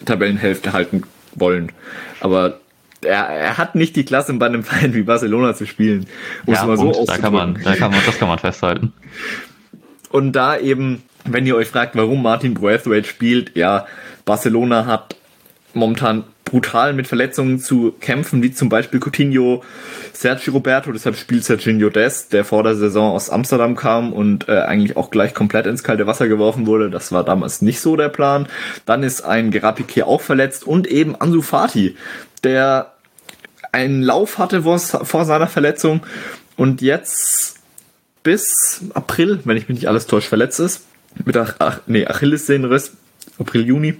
[0.04, 1.02] Tabellenhälfte halten
[1.34, 1.72] wollen.
[2.20, 2.60] Aber
[3.02, 6.06] er, er hat nicht die Klasse, bei einem Verein wie Barcelona zu spielen.
[6.46, 8.92] Muss ja, man so da kann man, da kann man, das kann man festhalten.
[10.10, 13.86] Und da eben, wenn ihr euch fragt, warum Martin Braithwaite spielt, ja,
[14.24, 15.16] Barcelona hat
[15.72, 19.64] momentan brutal mit Verletzungen zu kämpfen, wie zum Beispiel Coutinho,
[20.12, 24.60] Sergio Roberto, deshalb spielt Sergio Des, der vor der Saison aus Amsterdam kam und äh,
[24.60, 26.90] eigentlich auch gleich komplett ins kalte Wasser geworfen wurde.
[26.90, 28.46] Das war damals nicht so der Plan.
[28.86, 31.96] Dann ist ein Gerapike auch verletzt und eben Ansu Fati,
[32.44, 32.92] der
[33.72, 36.02] einen Lauf hatte vor, vor seiner Verletzung
[36.56, 37.56] und jetzt
[38.22, 40.82] bis April, wenn ich mich nicht alles täusche, verletzt ist.
[41.24, 42.92] Mit Ach, Ach nee, Achillessehnenriss,
[43.38, 43.96] April, Juni.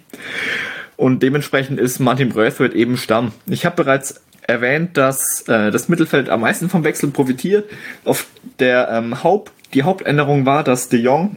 [0.97, 3.33] Und dementsprechend ist Martin Braithwaite eben Stamm.
[3.47, 7.69] Ich habe bereits erwähnt, dass äh, das Mittelfeld am meisten vom Wechsel profitiert.
[8.05, 8.27] Auf
[8.59, 11.37] der ähm, Haupt, die Hauptänderung war, dass De Jong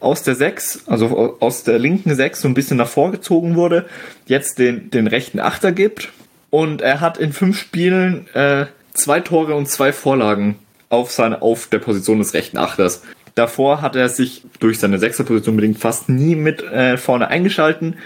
[0.00, 3.86] aus der 6, also aus der linken 6 so ein bisschen nach vorgezogen wurde,
[4.26, 6.12] jetzt den, den rechten Achter gibt.
[6.50, 10.56] Und er hat in fünf Spielen äh, zwei Tore und zwei Vorlagen
[10.88, 13.02] auf, seine, auf der Position des rechten Achters.
[13.34, 17.96] Davor hat er sich durch seine Sechserposition bedingt fast nie mit äh, vorne eingeschalten.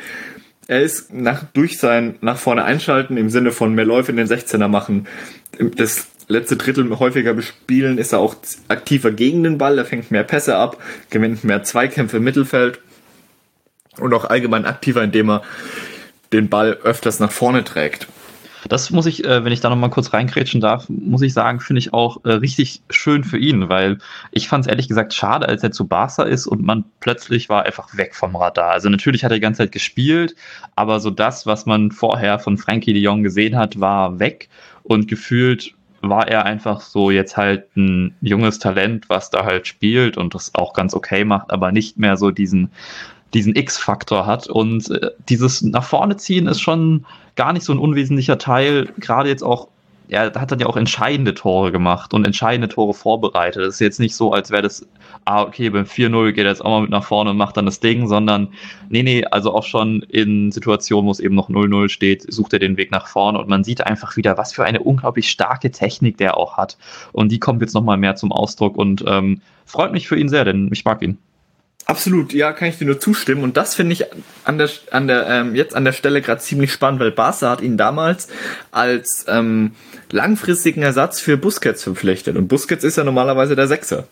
[0.69, 4.29] Er ist nach, durch sein nach vorne einschalten im Sinne von mehr Läufe in den
[4.29, 5.09] 16er machen,
[5.59, 8.37] das letzte Drittel häufiger bespielen, ist er auch
[8.69, 10.77] aktiver gegen den Ball, er fängt mehr Pässe ab,
[11.09, 12.81] gewinnt mehr Zweikämpfe im Mittelfeld
[13.99, 15.43] und auch allgemein aktiver, indem er
[16.33, 18.07] den Ball öfters nach vorne trägt.
[18.69, 21.79] Das muss ich, äh, wenn ich da nochmal kurz reinkrätschen darf, muss ich sagen, finde
[21.79, 23.99] ich auch äh, richtig schön für ihn, weil
[24.33, 27.65] ich fand es ehrlich gesagt schade, als er zu Barca ist und man plötzlich war
[27.65, 28.71] einfach weg vom Radar.
[28.71, 30.35] Also natürlich hat er die ganze Zeit gespielt,
[30.75, 34.49] aber so das, was man vorher von Frankie de Jong gesehen hat, war weg
[34.83, 40.17] und gefühlt war er einfach so jetzt halt ein junges Talent, was da halt spielt
[40.17, 42.71] und das auch ganz okay macht, aber nicht mehr so diesen
[43.35, 44.49] diesen X-Faktor hat.
[44.49, 49.29] Und äh, dieses nach vorne ziehen ist schon gar nicht so ein unwesentlicher Teil, gerade
[49.29, 49.69] jetzt auch
[50.09, 53.63] er hat dann ja auch entscheidende Tore gemacht und entscheidende Tore vorbereitet.
[53.63, 54.87] Das ist jetzt nicht so, als wäre das,
[55.27, 57.67] ah, okay, beim 4-0 geht er jetzt auch mal mit nach vorne und macht dann
[57.67, 58.49] das Ding, sondern
[58.89, 62.59] nee, nee, also auch schon in Situationen, wo es eben noch 0-0 steht, sucht er
[62.59, 66.17] den Weg nach vorne und man sieht einfach wieder, was für eine unglaublich starke Technik
[66.17, 66.79] der auch hat.
[67.13, 70.45] Und die kommt jetzt nochmal mehr zum Ausdruck und ähm, freut mich für ihn sehr,
[70.45, 71.19] denn ich mag ihn.
[71.91, 73.43] Absolut, ja, kann ich dir nur zustimmen.
[73.43, 74.05] Und das finde ich
[74.45, 77.63] an der, an der, ähm, jetzt an der Stelle gerade ziemlich spannend, weil Barca hat
[77.63, 78.29] ihn damals
[78.71, 79.73] als ähm,
[80.11, 82.37] langfristigen Ersatz für Busquets verpflichtet.
[82.37, 84.07] Und Busquets ist ja normalerweise der Sechser.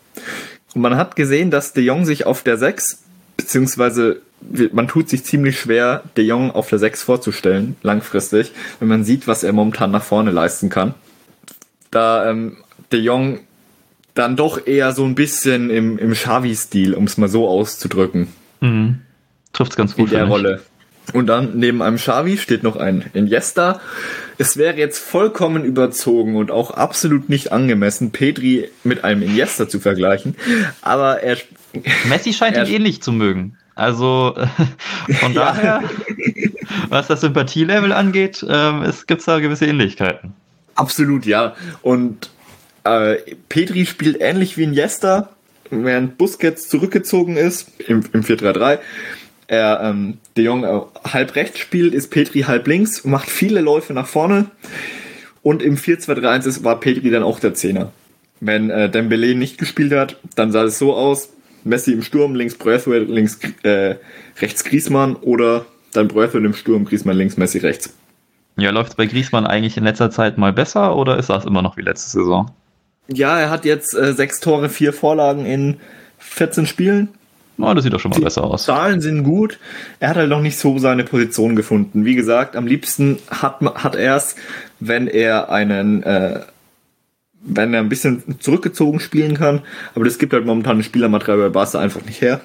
[0.73, 3.03] Und man hat gesehen, dass De Jong sich auf der Sechs,
[3.37, 4.23] beziehungsweise
[4.71, 9.27] man tut sich ziemlich schwer, De Jong auf der Sechs vorzustellen, langfristig, wenn man sieht,
[9.27, 10.95] was er momentan nach vorne leisten kann.
[11.91, 12.57] Da ähm,
[12.91, 13.41] De Jong
[14.17, 18.27] dann doch eher so ein bisschen im, im Xavi-Stil, um es mal so auszudrücken.
[18.61, 19.01] Mhm.
[19.53, 20.11] Trifft ganz gut.
[20.11, 20.61] In der Rolle.
[21.13, 23.79] Und dann neben einem Xavi steht noch ein Iniesta.
[24.37, 29.79] Es wäre jetzt vollkommen überzogen und auch absolut nicht angemessen, Pedri mit einem Iniesta zu
[29.79, 30.35] vergleichen.
[30.81, 31.37] Aber er.
[32.09, 33.57] Messi scheint ihn ähnlich zu mögen.
[33.73, 34.35] Also
[35.19, 35.83] von daher,
[36.89, 40.33] was das Sympathielevel angeht, ähm, es gibt da gewisse Ähnlichkeiten.
[40.75, 41.55] Absolut, ja.
[41.83, 42.29] Und
[42.83, 43.15] äh,
[43.49, 45.29] Petri spielt ähnlich wie Iniesta,
[45.69, 48.79] während Busquets zurückgezogen ist im, im 4-3-3.
[49.47, 53.93] Er ähm, De Jong äh, halb rechts spielt, ist Petri halb links, macht viele Läufe
[53.93, 54.47] nach vorne.
[55.41, 57.91] Und im 4-2-3-1 war Petri dann auch der Zehner.
[58.39, 61.29] Wenn äh, Dembele nicht gespielt hat, dann sah es so aus,
[61.63, 63.95] Messi im Sturm, links Braithwaite, links äh,
[64.41, 67.93] rechts Griezmann oder dann Braithwaite im Sturm, Griezmann links, Messi rechts.
[68.57, 71.77] Ja, läuft bei Griezmann eigentlich in letzter Zeit mal besser oder ist das immer noch
[71.77, 72.51] wie letzte Saison?
[73.07, 75.77] Ja, er hat jetzt äh, sechs Tore, vier Vorlagen in
[76.19, 77.09] 14 Spielen.
[77.59, 78.65] Oh, das sieht doch schon mal Die besser aus.
[78.65, 79.57] Zahlen sind gut.
[79.99, 82.05] Er hat halt noch nicht so seine Position gefunden.
[82.05, 84.35] Wie gesagt, am liebsten hat, hat er es,
[84.79, 86.41] wenn er einen, äh,
[87.41, 89.63] wenn er ein bisschen zurückgezogen spielen kann.
[89.95, 92.41] Aber das gibt halt momentan Spielermaterial bei Barca einfach nicht her.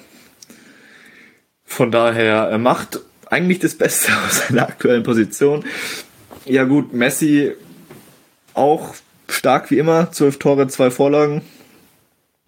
[1.65, 5.65] Von daher, er macht eigentlich das Beste aus seiner aktuellen Position.
[6.47, 7.53] Ja gut, Messi
[8.55, 8.95] auch
[9.33, 11.43] stark wie immer, zwölf Tore, zwei Vorlagen.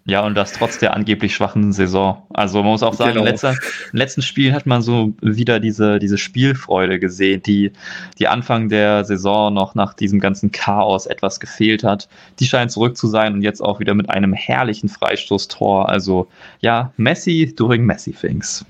[0.07, 2.21] Ja, und das trotz der angeblich schwachen Saison.
[2.31, 3.25] Also man muss auch sagen, genau.
[3.25, 3.55] in, letzter,
[3.91, 7.71] in letzten Spielen hat man so wieder diese, diese Spielfreude gesehen, die,
[8.19, 12.07] die Anfang der Saison noch nach diesem ganzen Chaos etwas gefehlt hat.
[12.39, 15.89] Die scheint zurück zu sein und jetzt auch wieder mit einem herrlichen Freistoßtor.
[15.89, 16.27] Also
[16.59, 18.63] ja, Messi doing Messi things.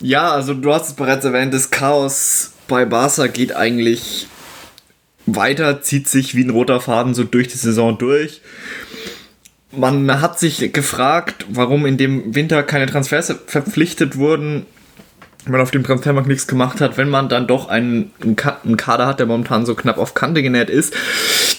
[0.00, 4.28] Ja, also du hast es bereits erwähnt, das Chaos bei Barca geht eigentlich
[5.26, 8.40] weiter, zieht sich wie ein roter Faden so durch die Saison durch.
[9.70, 14.66] Man hat sich gefragt, warum in dem Winter keine Transfers verpflichtet wurden,
[15.46, 19.18] man auf dem Transfermarkt nichts gemacht hat, wenn man dann doch einen, einen Kader hat,
[19.18, 20.94] der momentan so knapp auf Kante genäht ist.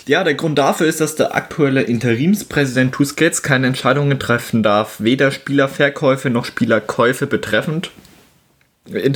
[0.05, 5.31] Ja, der Grund dafür ist, dass der aktuelle Interimspräsident Tusquets keine Entscheidungen treffen darf, weder
[5.31, 7.91] Spielerverkäufe noch Spielerkäufe betreffend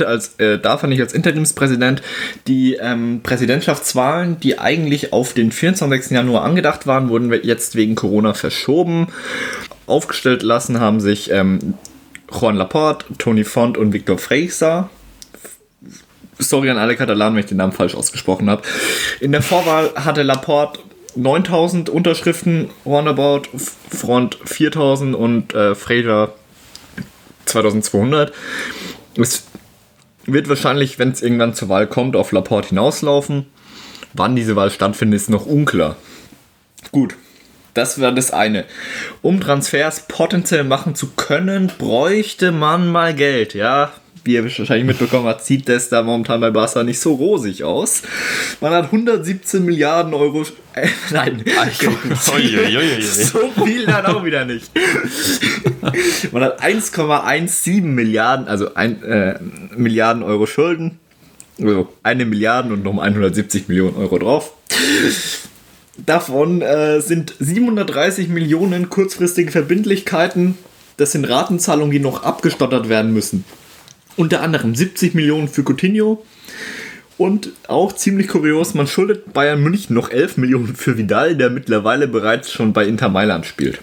[0.04, 2.02] als, äh, darf er nicht als Interimspräsident
[2.46, 6.10] die ähm, Präsidentschaftswahlen, die eigentlich auf den 24.
[6.10, 9.08] Januar angedacht waren, wurden jetzt wegen Corona verschoben.
[9.86, 11.74] Aufgestellt lassen haben sich ähm,
[12.30, 14.86] Juan Laporte, Tony Font und Victor Freixas.
[16.38, 18.62] Sorry an alle Katalanen, wenn ich den Namen falsch ausgesprochen habe.
[19.20, 20.80] In der Vorwahl hatte Laporte
[21.16, 23.42] 9000 Unterschriften, roundabout,
[23.90, 26.32] Front 4000 und äh, Fraser
[27.46, 28.32] 2200.
[29.16, 29.44] Es
[30.32, 33.46] wird wahrscheinlich, wenn es irgendwann zur Wahl kommt, auf Laporte hinauslaufen.
[34.14, 35.96] Wann diese Wahl stattfindet, ist noch unklar.
[36.92, 37.14] Gut,
[37.74, 38.64] das wäre das eine.
[39.22, 43.92] Um Transfers potenziell machen zu können, bräuchte man mal Geld, ja
[44.24, 48.02] wie ihr wahrscheinlich mitbekommen habt, sieht das da momentan bei Barca nicht so rosig aus.
[48.60, 50.42] Man hat 117 Milliarden Euro.
[50.74, 51.44] Äh, nein,
[52.20, 52.32] so
[53.64, 54.70] viel dann auch wieder nicht.
[56.32, 59.38] Man hat 1,17 Milliarden, also ein, äh,
[59.76, 60.98] Milliarden Euro Schulden.
[61.60, 64.52] Also eine Milliarde und noch 170 Millionen Euro drauf.
[66.06, 70.56] Davon äh, sind 730 Millionen kurzfristige Verbindlichkeiten.
[70.96, 73.44] Das sind Ratenzahlungen, die noch abgestottert werden müssen.
[74.18, 76.24] Unter anderem 70 Millionen für Coutinho.
[77.18, 82.08] Und auch ziemlich kurios, man schuldet Bayern München noch 11 Millionen für Vidal, der mittlerweile
[82.08, 83.78] bereits schon bei Inter Mailand spielt.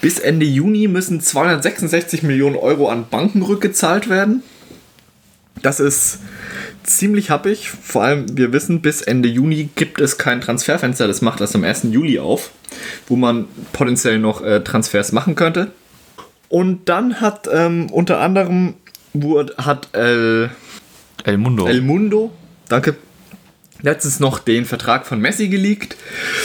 [0.00, 4.44] Bis Ende Juni müssen 266 Millionen Euro an Banken rückgezahlt werden.
[5.60, 6.20] Das ist
[6.84, 7.68] ziemlich happig.
[7.68, 11.08] Vor allem, wir wissen, bis Ende Juni gibt es kein Transferfenster.
[11.08, 11.88] Das macht erst am 1.
[11.90, 12.52] Juli auf,
[13.08, 15.72] wo man potenziell noch äh, Transfers machen könnte.
[16.48, 18.74] Und dann hat ähm, unter anderem
[19.12, 20.50] wurde, hat El,
[21.24, 21.66] El Mundo.
[21.66, 22.32] El Mundo,
[22.68, 22.96] danke,
[23.82, 25.96] letztens noch den Vertrag von Messi geleakt.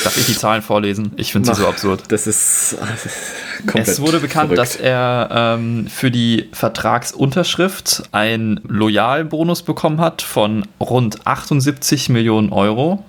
[0.04, 1.12] Darf ich die Zahlen vorlesen?
[1.18, 2.04] Ich finde sie so absurd.
[2.10, 4.60] Das ist, das ist Es wurde bekannt, verrückt.
[4.60, 13.04] dass er ähm, für die Vertragsunterschrift einen Loyalbonus bekommen hat von rund 78 Millionen Euro.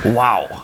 [0.04, 0.64] Wow.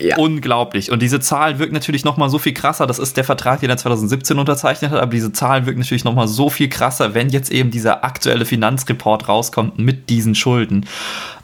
[0.00, 0.16] Ja.
[0.16, 0.90] Unglaublich.
[0.90, 2.86] Und diese Zahl wirkt natürlich nochmal so viel krasser.
[2.86, 6.28] Das ist der Vertrag, den er 2017 unterzeichnet hat, aber diese Zahlen wirken natürlich nochmal
[6.28, 10.86] so viel krasser, wenn jetzt eben dieser aktuelle Finanzreport rauskommt mit diesen Schulden.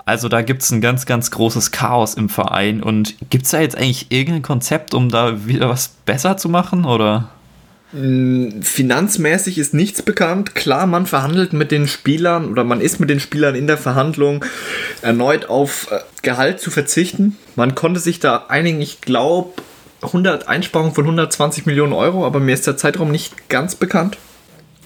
[0.07, 2.83] Also da gibt es ein ganz, ganz großes Chaos im Verein.
[2.83, 6.85] Und gibt es da jetzt eigentlich irgendein Konzept, um da wieder was besser zu machen?
[6.85, 7.31] Oder?
[7.95, 10.57] Mm, finanzmäßig ist nichts bekannt.
[10.57, 14.45] Klar, man verhandelt mit den Spielern oder man ist mit den Spielern in der Verhandlung,
[15.01, 17.37] erneut auf äh, Gehalt zu verzichten.
[17.55, 19.63] Man konnte sich da einigen, ich glaube,
[20.03, 24.19] 100 Einsparungen von 120 Millionen Euro, aber mir ist der Zeitraum nicht ganz bekannt.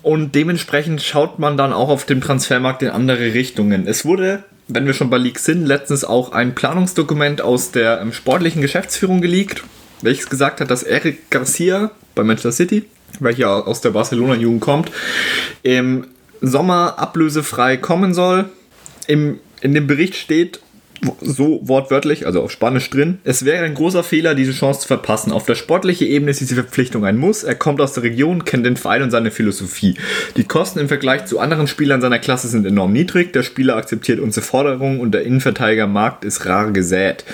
[0.03, 3.87] Und dementsprechend schaut man dann auch auf dem Transfermarkt in andere Richtungen.
[3.87, 8.13] Es wurde, wenn wir schon bei Leaks sind, letztens auch ein Planungsdokument aus der ähm,
[8.13, 9.65] sportlichen Geschäftsführung geleakt,
[10.03, 12.85] welches gesagt hat, dass Eric Garcia bei Manchester City
[13.21, 14.91] welcher aus der Barcelona-Jugend kommt,
[15.63, 16.07] im
[16.41, 18.47] Sommer ablösefrei kommen soll.
[19.07, 20.61] Im, in dem Bericht steht
[21.21, 25.33] so wortwörtlich, also auf Spanisch drin, es wäre ein großer Fehler, diese Chance zu verpassen.
[25.33, 27.45] Auf der sportlichen Ebene ist diese Verpflichtung ein Muss.
[27.45, 29.97] Er kommt aus der Region, kennt den Verein und seine Philosophie.
[30.37, 33.33] Die Kosten im Vergleich zu anderen Spielern seiner Klasse sind enorm niedrig.
[33.33, 37.25] Der Spieler akzeptiert unsere Forderungen und der Innenverteidigermarkt ist rar gesät.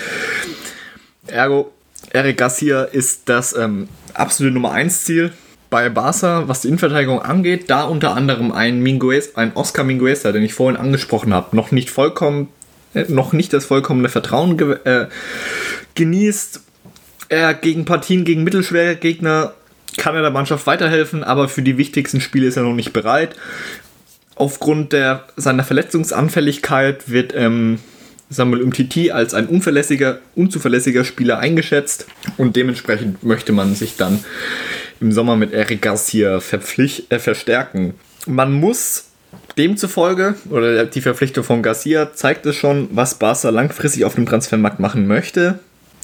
[1.27, 1.73] Ergo,
[2.11, 5.33] Eric Garcia ist das ähm, absolute Nummer 1 Ziel
[5.75, 10.45] bei Barca, was die Innenverteidigung angeht, da unter anderem ein, Minguez, ein Oscar Mingueza, den
[10.45, 12.47] ich vorhin angesprochen habe, noch nicht vollkommen,
[12.95, 15.07] äh, noch nicht das vollkommene Vertrauen ge äh,
[15.97, 16.61] genießt.
[17.29, 19.55] Er gegen Partien, gegen mittelschwere Gegner
[19.97, 23.35] kann er der Mannschaft weiterhelfen, aber für die wichtigsten Spiele ist er noch nicht bereit.
[24.37, 27.81] Aufgrund der, seiner Verletzungsanfälligkeit wird ähm,
[28.31, 34.21] Samuel Umtiti als ein unverlässiger, unzuverlässiger Spieler eingeschätzt und dementsprechend möchte man sich dann
[35.05, 37.93] im Sommer mit Eric Garcia verpflicht, äh, verstärken.
[38.27, 39.05] Man muss
[39.59, 44.81] demzufolge, oder die Verpflichtung von Garcia zeigt es schon, was Barca langfristig auf dem Transfermarkt
[44.81, 45.59] machen möchte.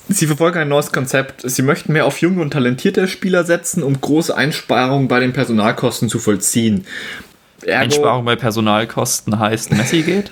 [0.08, 1.48] Sie verfolgen ein neues Konzept.
[1.48, 6.10] Sie möchten mehr auf junge und talentierte Spieler setzen, um große Einsparungen bei den Personalkosten
[6.10, 6.84] zu vollziehen.
[7.62, 10.30] Ergo, Einsparung bei Personalkosten heißt, Messi geht?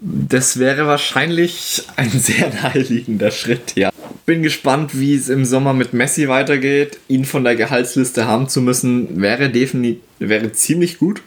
[0.00, 3.91] Das wäre wahrscheinlich ein sehr naheliegender Schritt, ja.
[4.24, 6.98] Bin gespannt, wie es im Sommer mit Messi weitergeht.
[7.08, 11.22] Ihn von der Gehaltsliste haben zu müssen, wäre definitiv, wäre ziemlich gut.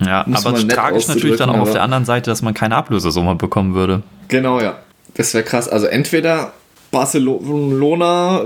[0.00, 3.34] Ja, Muss aber tragisch natürlich dann auch auf der anderen Seite, dass man keine Ablösesumme
[3.34, 4.02] bekommen würde.
[4.28, 4.78] Genau, ja.
[5.14, 5.68] Das wäre krass.
[5.68, 6.54] Also entweder
[6.92, 8.42] Barcelona,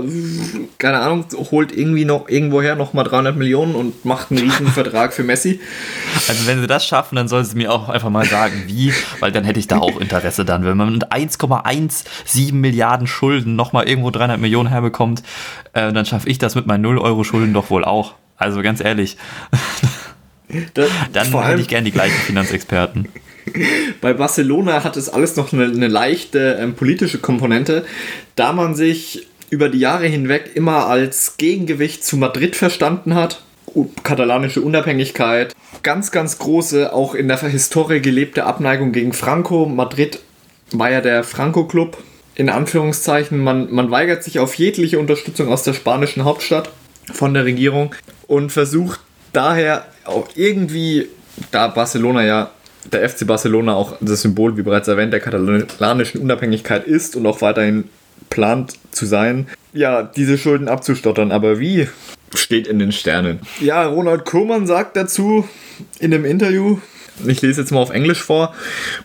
[0.77, 5.13] keine Ahnung, holt irgendwie noch irgendwoher noch mal 300 Millionen und macht einen riesen Vertrag
[5.13, 5.59] für Messi.
[6.29, 9.33] Also wenn sie das schaffen, dann soll sie mir auch einfach mal sagen, wie, weil
[9.33, 10.63] dann hätte ich da auch Interesse dann.
[10.63, 15.23] Wenn man mit 1,17 Milliarden Schulden noch mal irgendwo 300 Millionen herbekommt,
[15.73, 18.13] äh, dann schaffe ich das mit meinen 0 Euro Schulden doch wohl auch.
[18.37, 19.17] Also ganz ehrlich.
[20.73, 23.09] Das, dann hätte ich gern die gleichen Finanzexperten.
[24.01, 27.85] Bei Barcelona hat es alles noch eine, eine leichte ähm, politische Komponente,
[28.35, 33.43] da man sich über die Jahre hinweg immer als Gegengewicht zu Madrid verstanden hat.
[34.03, 39.65] Katalanische Unabhängigkeit, ganz, ganz große, auch in der Historie gelebte Abneigung gegen Franco.
[39.65, 40.19] Madrid
[40.71, 41.97] war ja der Franco-Club,
[42.35, 43.37] in Anführungszeichen.
[43.37, 46.71] Man, man weigert sich auf jegliche Unterstützung aus der spanischen Hauptstadt
[47.11, 47.93] von der Regierung
[48.25, 48.99] und versucht
[49.31, 51.07] daher auch irgendwie,
[51.51, 52.51] da Barcelona ja
[52.91, 57.41] der FC Barcelona auch das Symbol, wie bereits erwähnt, der katalanischen Unabhängigkeit ist und auch
[57.41, 57.85] weiterhin
[58.29, 61.31] plant zu sein, ja, diese Schulden abzustottern.
[61.31, 61.87] Aber wie?
[62.33, 63.39] Steht in den Sternen.
[63.61, 65.47] Ja, Ronald Koeman sagt dazu
[65.99, 66.79] in dem Interview,
[67.25, 68.53] ich lese jetzt mal auf Englisch vor,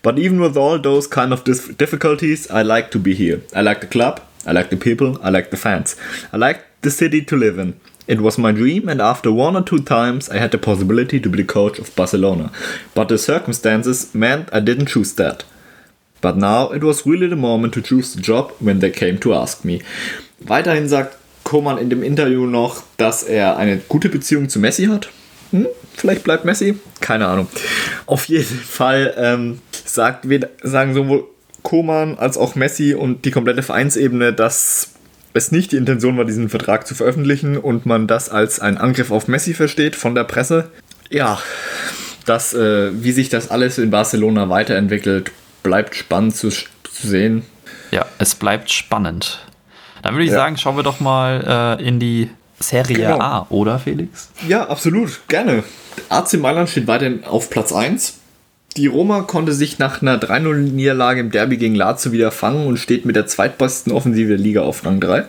[0.03, 3.41] but even with all those kind of difficulties, I like to be here.
[3.55, 5.97] I like the club, I like the people, I like the fans.
[6.33, 7.75] I like the city to live in.
[8.07, 11.29] It was my dream, and after one or two times, I had the possibility to
[11.29, 12.51] be the coach of Barcelona.
[12.95, 15.45] But the circumstances meant I didn't choose that.
[16.21, 19.35] But now it was really the moment to choose the job when they came to
[19.35, 19.83] ask me.
[20.41, 25.09] Weiterhin sagt Koman in dem Interview noch, dass er eine gute Beziehung zu Messi hat.
[25.51, 27.49] Hm, vielleicht bleibt Messi, keine Ahnung.
[28.07, 30.27] Auf jeden Fall ähm, sagt,
[30.63, 31.25] sagen sowohl
[31.63, 34.95] Koman als auch Messi und die komplette Vereinsebene, dass
[35.35, 39.11] es nicht die Intention war, diesen Vertrag zu veröffentlichen und man das als einen Angriff
[39.11, 40.71] auf Messi versteht von der Presse.
[41.11, 41.39] Ja,
[42.27, 47.45] das, äh, wie sich das alles in Barcelona weiterentwickelt, bleibt spannend zu, zu sehen.
[47.91, 49.41] Ja, es bleibt spannend.
[50.03, 50.37] Dann würde ich ja.
[50.37, 53.21] sagen, schauen wir doch mal äh, in die Serie genau.
[53.21, 54.31] A, oder Felix?
[54.47, 55.65] Ja, absolut, gerne.
[56.09, 58.19] AC Mailand steht weiterhin auf Platz 1
[58.75, 63.05] die Roma konnte sich nach einer 3-0-Niederlage im Derby gegen Lazio wieder fangen und steht
[63.05, 65.25] mit der zweitbesten Offensive der Liga auf Rang 3.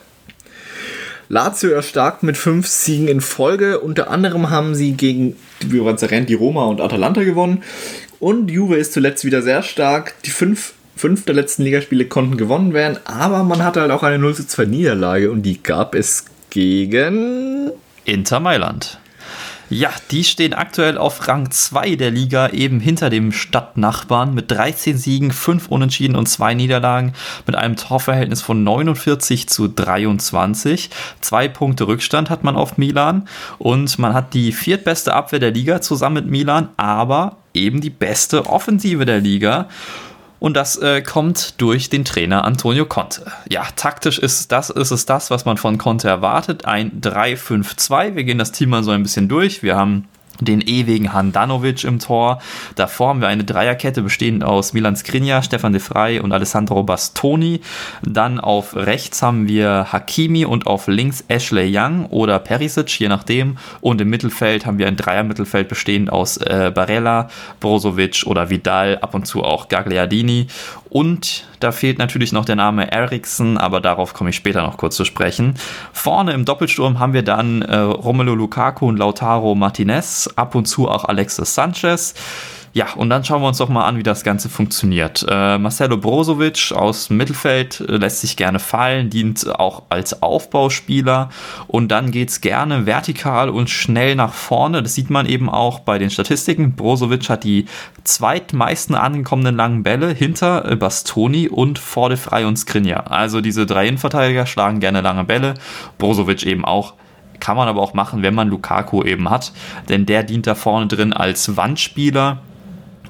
[1.30, 3.80] Lazio erstarkt mit fünf Siegen in Folge.
[3.80, 7.64] Unter anderem haben sie gegen, erwähnt, die Roma und Atalanta gewonnen.
[8.20, 10.14] Und Juve ist zuletzt wieder sehr stark.
[10.26, 14.24] Die fünf, fünf der letzten Ligaspiele konnten gewonnen werden, aber man hatte halt auch eine
[14.24, 17.72] 0-2 Niederlage und die gab es gegen
[18.06, 19.00] Inter Mailand.
[19.70, 24.98] Ja, die stehen aktuell auf Rang 2 der Liga, eben hinter dem Stadtnachbarn mit 13
[24.98, 27.14] Siegen, 5 Unentschieden und 2 Niederlagen
[27.48, 30.90] mit einem Torverhältnis von 49 zu 23.
[31.22, 35.82] Zwei Punkte Rückstand hat man auf Milan und man hat die viertbeste Abwehr der Liga
[35.82, 39.70] zusammen mit Milan, aber eben die beste Offensive der Liga.
[40.44, 43.32] Und das äh, kommt durch den Trainer Antonio Conte.
[43.50, 46.66] Ja, taktisch ist, das, ist es das, was man von Conte erwartet.
[46.66, 48.16] Ein 3-5-2.
[48.16, 49.64] Wir gehen das Team mal so ein bisschen durch.
[49.64, 50.10] Wir haben
[50.42, 52.42] den ewigen Handanovic im Tor.
[52.76, 57.62] Davor haben wir eine Dreierkette bestehend aus Milan Skriniar, Stefan de Frey und Alessandro Bastoni.
[58.02, 63.58] Dann auf rechts haben wir Hakimi und auf links Ashley Young oder Perisic, je nachdem.
[63.82, 67.30] Und im Mittelfeld haben wir ein Dreiermittelfeld bestehend aus äh, Barella,
[67.60, 70.48] Brozovic oder Vidal, ab und zu auch Gagliardini.
[70.94, 74.96] Und da fehlt natürlich noch der Name Eriksson, aber darauf komme ich später noch kurz
[74.96, 75.56] zu sprechen.
[75.92, 80.88] Vorne im Doppelsturm haben wir dann äh, Romelu Lukaku und Lautaro Martinez, ab und zu
[80.88, 82.14] auch Alexis Sanchez.
[82.76, 85.24] Ja, und dann schauen wir uns doch mal an, wie das Ganze funktioniert.
[85.30, 91.30] Äh, Marcelo Brozovic aus Mittelfeld äh, lässt sich gerne fallen, dient auch als Aufbauspieler
[91.68, 94.82] und dann geht es gerne vertikal und schnell nach vorne.
[94.82, 96.76] Das sieht man eben auch bei den Statistiken.
[96.76, 97.68] Brozovic hat die
[98.06, 103.12] zweitmeisten angekommenen langen Bälle hinter äh, Bastoni und vor de Frey und Skriniar.
[103.12, 105.54] Also diese drei Innenverteidiger schlagen gerne lange Bälle.
[106.00, 106.96] Brozovic eben auch
[107.40, 109.52] kann man aber auch machen, wenn man Lukaku eben hat,
[109.90, 112.40] denn der dient da vorne drin als Wandspieler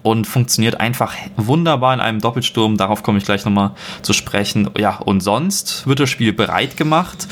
[0.03, 2.77] und funktioniert einfach wunderbar in einem Doppelsturm.
[2.77, 4.69] Darauf komme ich gleich nochmal zu sprechen.
[4.77, 7.27] Ja, und sonst wird das Spiel bereit gemacht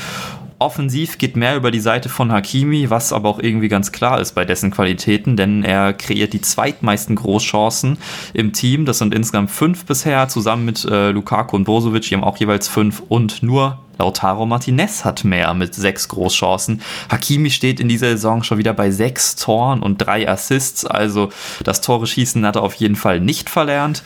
[0.62, 4.32] offensiv geht mehr über die Seite von Hakimi, was aber auch irgendwie ganz klar ist
[4.34, 7.98] bei dessen Qualitäten, denn er kreiert die zweitmeisten Großchancen
[8.32, 8.86] im Team.
[8.86, 12.68] Das sind insgesamt fünf bisher, zusammen mit äh, Lukaku und Bosovic, die haben auch jeweils
[12.68, 16.82] fünf und nur Lautaro Martinez hat mehr mit sechs Großchancen.
[17.08, 21.30] Hakimi steht in dieser Saison schon wieder bei sechs Toren und drei Assists, also
[21.62, 24.02] das Tore schießen hat er auf jeden Fall nicht verlernt.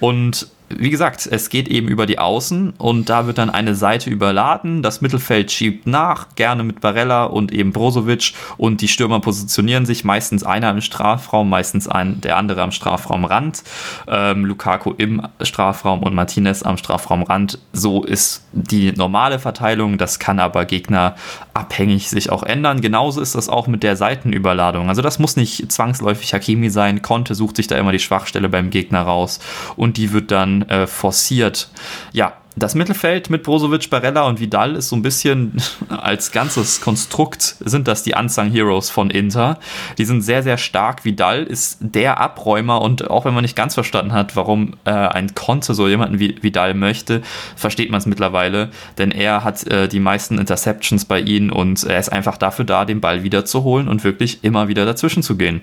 [0.00, 4.10] Und wie gesagt, es geht eben über die Außen und da wird dann eine Seite
[4.10, 4.82] überladen.
[4.82, 10.04] Das Mittelfeld schiebt nach, gerne mit Barella und eben Brozovic und die Stürmer positionieren sich,
[10.04, 13.62] meistens einer im Strafraum, meistens ein, der andere am Strafraumrand.
[14.08, 17.58] Ähm, Lukaku im Strafraum und Martinez am Strafraumrand.
[17.72, 19.98] So ist die normale Verteilung.
[19.98, 22.80] Das kann aber gegnerabhängig sich auch ändern.
[22.80, 24.88] Genauso ist das auch mit der Seitenüberladung.
[24.88, 27.02] Also das muss nicht zwangsläufig Hakimi sein.
[27.02, 29.40] Conte sucht sich da immer die Schwachstelle beim Gegner raus
[29.76, 31.68] und die wird dann äh, forciert.
[32.12, 35.56] Ja, das Mittelfeld mit Brozovic, Barella und Vidal ist so ein bisschen
[35.88, 39.58] als ganzes Konstrukt sind das die Unsung Heroes von Inter.
[39.98, 41.04] Die sind sehr, sehr stark.
[41.04, 45.34] Vidal ist der Abräumer und auch wenn man nicht ganz verstanden hat, warum äh, ein
[45.34, 47.22] Conte so jemanden wie Vidal möchte,
[47.56, 51.98] versteht man es mittlerweile, denn er hat äh, die meisten Interceptions bei ihnen und er
[51.98, 55.36] ist einfach dafür da, den Ball wieder zu holen und wirklich immer wieder dazwischen zu
[55.36, 55.60] gehen.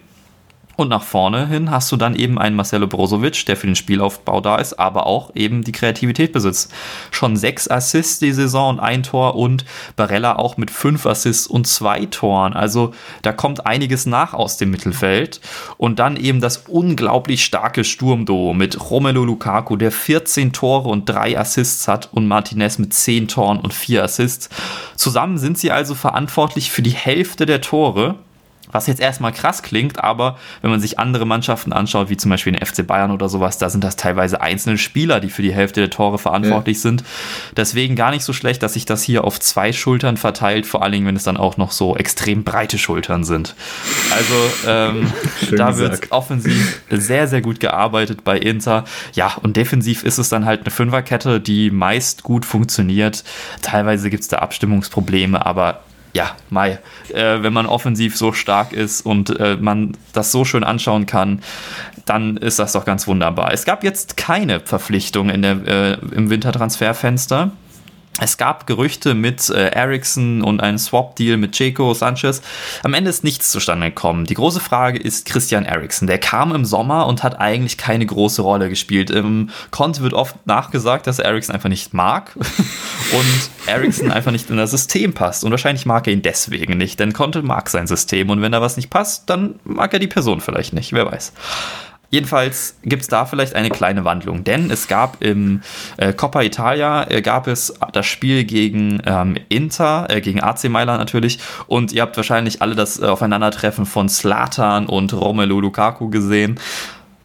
[0.78, 4.42] Und nach vorne hin hast du dann eben einen Marcelo Brozovic, der für den Spielaufbau
[4.42, 6.74] da ist, aber auch eben die Kreativität besitzt.
[7.12, 9.66] Schon sechs Assists die Saison und ein Tor und
[9.96, 12.54] Barella auch mit fünf Assists und zwei Toren.
[12.54, 15.42] Also da kommt einiges nach aus dem Mittelfeld.
[15.78, 21.38] Und dann eben das unglaublich starke Sturmduo mit Romelu Lukaku, der 14 Tore und drei
[21.38, 24.50] Assists hat und Martinez mit 10 Toren und vier Assists.
[24.96, 28.16] Zusammen sind sie also verantwortlich für die Hälfte der Tore
[28.72, 32.54] was jetzt erstmal krass klingt, aber wenn man sich andere Mannschaften anschaut, wie zum Beispiel
[32.54, 35.82] den FC Bayern oder sowas, da sind das teilweise einzelne Spieler, die für die Hälfte
[35.82, 36.82] der Tore verantwortlich ja.
[36.82, 37.04] sind.
[37.56, 40.94] Deswegen gar nicht so schlecht, dass sich das hier auf zwei Schultern verteilt, vor allen
[40.94, 43.56] Dingen, wenn es dann auch noch so extrem breite Schultern sind.
[44.12, 44.34] Also
[44.68, 45.12] ähm,
[45.58, 48.86] da wird offensiv sehr, sehr gut gearbeitet bei Inter.
[49.14, 53.24] Ja, und defensiv ist es dann halt eine Fünferkette, die meist gut funktioniert.
[53.62, 55.82] Teilweise gibt es da Abstimmungsprobleme, aber
[56.14, 56.80] ja, Mai,
[57.14, 61.42] äh, wenn man offensiv so stark ist und äh, man das so schön anschauen kann,
[62.06, 63.54] dann ist das doch ganz wunderbar.
[63.54, 67.52] Es gab jetzt keine Verpflichtung in der, äh, im Wintertransferfenster.
[68.20, 72.42] Es gab Gerüchte mit äh, Ericsson und einen Swap-Deal mit Checo Sanchez.
[72.84, 74.26] Am Ende ist nichts zustande gekommen.
[74.26, 76.08] Die große Frage ist Christian Ericsson.
[76.08, 79.10] Der kam im Sommer und hat eigentlich keine große Rolle gespielt.
[79.10, 84.50] Im Conte wird oft nachgesagt, dass er Ericsson einfach nicht mag und Ericsson einfach nicht
[84.50, 85.46] in das System passt.
[85.46, 88.30] Und wahrscheinlich mag er ihn deswegen nicht, denn Conte mag sein System.
[88.30, 90.92] Und wenn da was nicht passt, dann mag er die Person vielleicht nicht.
[90.92, 91.32] Wer weiß.
[92.12, 95.62] Jedenfalls gibt es da vielleicht eine kleine Wandlung, denn es gab im
[95.96, 101.00] äh, Coppa Italia äh, gab es das Spiel gegen ähm, Inter, äh, gegen AC Mailand
[101.00, 106.60] natürlich und ihr habt wahrscheinlich alle das äh, Aufeinandertreffen von Slatan und Romelu Lukaku gesehen.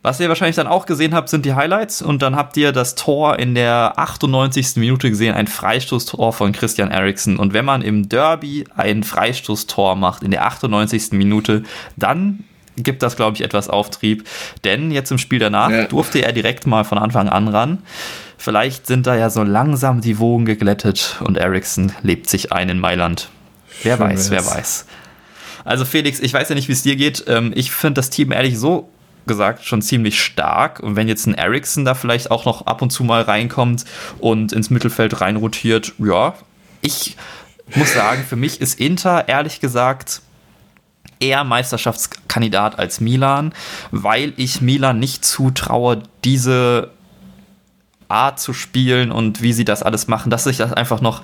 [0.02, 2.94] Was ihr wahrscheinlich dann auch gesehen habt, sind die Highlights und dann habt ihr das
[2.94, 4.76] Tor in der 98.
[4.76, 7.40] Minute gesehen, ein Freistoßtor von Christian Eriksen.
[7.40, 11.10] Und wenn man im Derby ein Freistoßtor macht in der 98.
[11.10, 11.64] Minute,
[11.96, 12.44] dann
[12.76, 14.26] gibt das, glaube ich, etwas Auftrieb.
[14.64, 15.84] Denn jetzt im Spiel danach ja.
[15.84, 17.78] durfte er direkt mal von Anfang an ran.
[18.38, 22.78] Vielleicht sind da ja so langsam die Wogen geglättet und Ericsson lebt sich ein in
[22.78, 23.28] Mailand.
[23.82, 24.86] Wer Schön weiß, wer weiß.
[25.64, 27.24] Also Felix, ich weiß ja nicht, wie es dir geht.
[27.26, 28.88] Ähm, ich finde das Team ehrlich so
[29.26, 30.80] gesagt schon ziemlich stark.
[30.80, 33.84] Und wenn jetzt ein Ericsson da vielleicht auch noch ab und zu mal reinkommt
[34.18, 36.34] und ins Mittelfeld reinrotiert, ja,
[36.82, 37.16] ich
[37.74, 40.22] muss sagen, für mich ist Inter ehrlich gesagt
[41.20, 43.52] eher Meisterschaftskandidat als Milan,
[43.90, 46.90] weil ich Milan nicht zutraue, diese
[48.08, 51.22] Art zu spielen und wie sie das alles machen, dass sich das einfach noch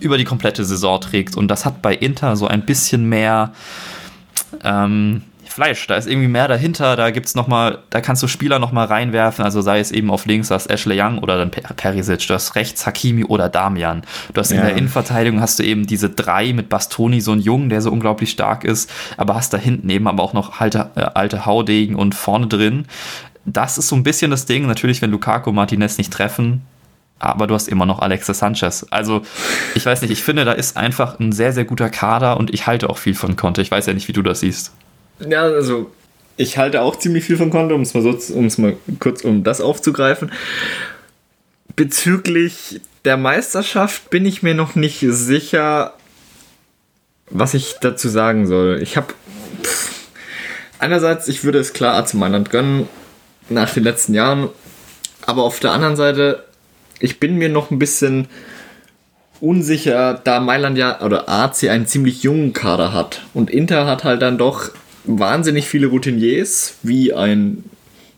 [0.00, 1.36] über die komplette Saison trägt.
[1.36, 3.52] Und das hat bei Inter so ein bisschen mehr,
[4.62, 5.22] ähm,
[5.58, 5.88] Fleisch.
[5.88, 6.94] Da ist irgendwie mehr dahinter.
[6.94, 9.44] Da gibt's noch mal, da kannst du Spieler noch mal reinwerfen.
[9.44, 12.28] Also sei es eben auf links, hast Ashley Young oder dann Perisic.
[12.28, 14.02] Du hast rechts Hakimi oder Damian.
[14.32, 14.58] Du hast ja.
[14.58, 17.90] in der Innenverteidigung hast du eben diese drei mit Bastoni, so ein Jungen, der so
[17.90, 18.88] unglaublich stark ist.
[19.16, 22.86] Aber hast da hinten eben aber auch noch alte, äh, alte Haudegen und vorne drin.
[23.44, 24.64] Das ist so ein bisschen das Ding.
[24.64, 26.62] Natürlich, wenn Lukaku Martinez nicht treffen,
[27.18, 28.86] aber du hast immer noch Alexis Sanchez.
[28.90, 29.22] Also,
[29.74, 32.68] ich weiß nicht, ich finde, da ist einfach ein sehr, sehr guter Kader und ich
[32.68, 33.60] halte auch viel von Conte.
[33.60, 34.72] Ich weiß ja nicht, wie du das siehst.
[35.26, 35.90] Ja, also
[36.36, 40.30] ich halte auch ziemlich viel von Konto, um es mal, kurz um das aufzugreifen.
[41.74, 45.94] Bezüglich der Meisterschaft bin ich mir noch nicht sicher,
[47.30, 48.80] was ich dazu sagen soll.
[48.82, 49.14] Ich habe
[50.78, 52.88] einerseits, ich würde es klar AC Mailand gönnen
[53.48, 54.48] nach den letzten Jahren,
[55.26, 56.44] aber auf der anderen Seite,
[57.00, 58.28] ich bin mir noch ein bisschen
[59.40, 63.22] unsicher, da Mailand ja oder AC einen ziemlich jungen Kader hat.
[63.34, 64.70] Und Inter hat halt dann doch
[65.08, 67.64] wahnsinnig viele Routiniers, wie ein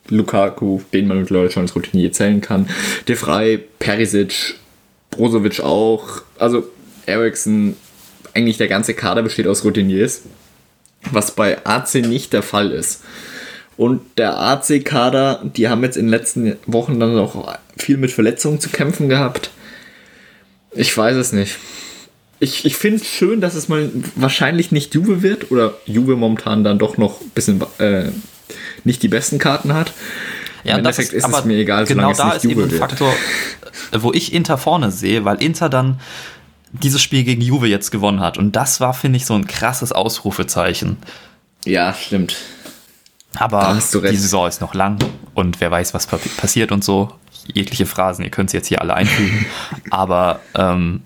[0.08, 2.68] Lukaku, den man mittlerweile schon als Routinier zählen kann.
[3.06, 4.56] De Frey, Perisic,
[5.10, 6.22] Brozovic auch.
[6.38, 6.68] Also
[7.06, 7.76] Ericsson,
[8.34, 10.22] eigentlich der ganze Kader besteht aus Routiniers.
[11.12, 13.02] Was bei AC nicht der Fall ist.
[13.76, 18.60] Und der AC-Kader, die haben jetzt in den letzten Wochen dann auch viel mit Verletzungen
[18.60, 19.50] zu kämpfen gehabt.
[20.72, 21.56] Ich weiß es nicht.
[22.42, 26.64] Ich, ich finde es schön, dass es mal wahrscheinlich nicht Juve wird oder Juve momentan
[26.64, 28.10] dann doch noch ein bisschen äh,
[28.84, 29.92] nicht die besten Karten hat.
[30.64, 33.12] Ja, Im Endeffekt ist, ist es mir egal, genau da ist Juve eben ein Faktor,
[33.92, 36.00] wo ich Inter vorne sehe, weil Inter dann
[36.72, 38.38] dieses Spiel gegen Juve jetzt gewonnen hat.
[38.38, 40.96] Und das war, finde ich, so ein krasses Ausrufezeichen.
[41.64, 42.36] Ja, stimmt.
[43.36, 44.98] Aber die Saison ist noch lang
[45.34, 47.12] und wer weiß, was passiert und so.
[47.52, 49.46] Jegliche Phrasen, ihr könnt sie jetzt hier alle einfügen.
[49.90, 51.02] Aber ähm,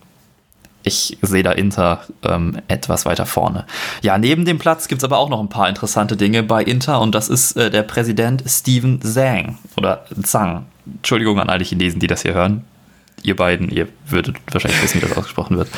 [0.84, 3.66] ich sehe da Inter ähm, etwas weiter vorne.
[4.02, 7.00] Ja, neben dem Platz gibt es aber auch noch ein paar interessante Dinge bei Inter
[7.00, 10.66] und das ist äh, der Präsident Steven Zhang oder Zhang.
[10.86, 12.64] Entschuldigung an alle Chinesen, die das hier hören
[13.24, 15.68] ihr beiden, ihr würdet wahrscheinlich wissen, wie das ausgesprochen wird.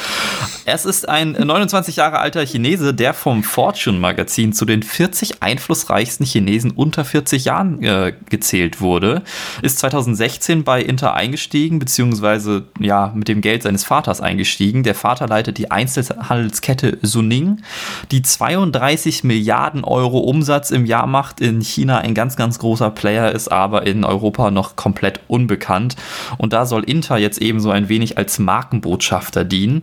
[0.64, 6.26] Es ist ein 29 Jahre alter Chinese, der vom Fortune Magazin zu den 40 einflussreichsten
[6.26, 9.22] Chinesen unter 40 Jahren äh, gezählt wurde.
[9.62, 14.82] Ist 2016 bei Inter eingestiegen, beziehungsweise ja, mit dem Geld seines Vaters eingestiegen.
[14.82, 17.62] Der Vater leitet die Einzelhandelskette Suning,
[18.10, 23.30] die 32 Milliarden Euro Umsatz im Jahr macht, in China ein ganz, ganz großer Player
[23.30, 25.94] ist, aber in Europa noch komplett unbekannt.
[26.38, 29.82] Und da soll Inter jetzt jetzt ebenso ein wenig als Markenbotschafter dienen.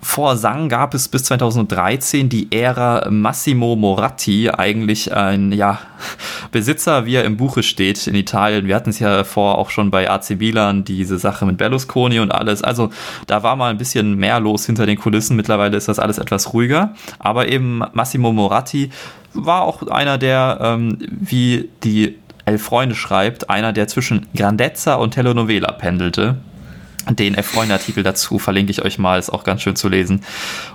[0.00, 5.78] Vor Sang gab es bis 2013 die Ära Massimo Moratti, eigentlich ein ja,
[6.50, 8.66] Besitzer, wie er im Buche steht, in Italien.
[8.66, 12.32] Wir hatten es ja vor auch schon bei AC Milan, diese Sache mit Berlusconi und
[12.32, 12.62] alles.
[12.62, 12.90] Also
[13.26, 15.36] da war mal ein bisschen mehr los hinter den Kulissen.
[15.36, 16.94] Mittlerweile ist das alles etwas ruhiger.
[17.18, 18.90] Aber eben Massimo Moratti
[19.34, 25.12] war auch einer der, ähm, wie die Elf Freunde schreibt, einer, der zwischen Grandezza und
[25.12, 26.36] Telenovela pendelte.
[27.10, 30.22] Den F-Freunde-Artikel dazu verlinke ich euch mal, ist auch ganz schön zu lesen.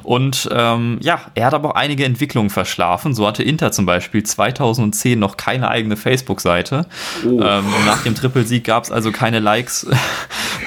[0.04, 3.14] Und ähm, ja, er hat aber auch einige Entwicklungen verschlafen.
[3.14, 6.86] So hatte Inter zum Beispiel 2010 noch keine eigene Facebook-Seite.
[7.26, 7.42] Oh.
[7.42, 9.88] Ähm, nach dem Trippelsieg gab es also keine Likes.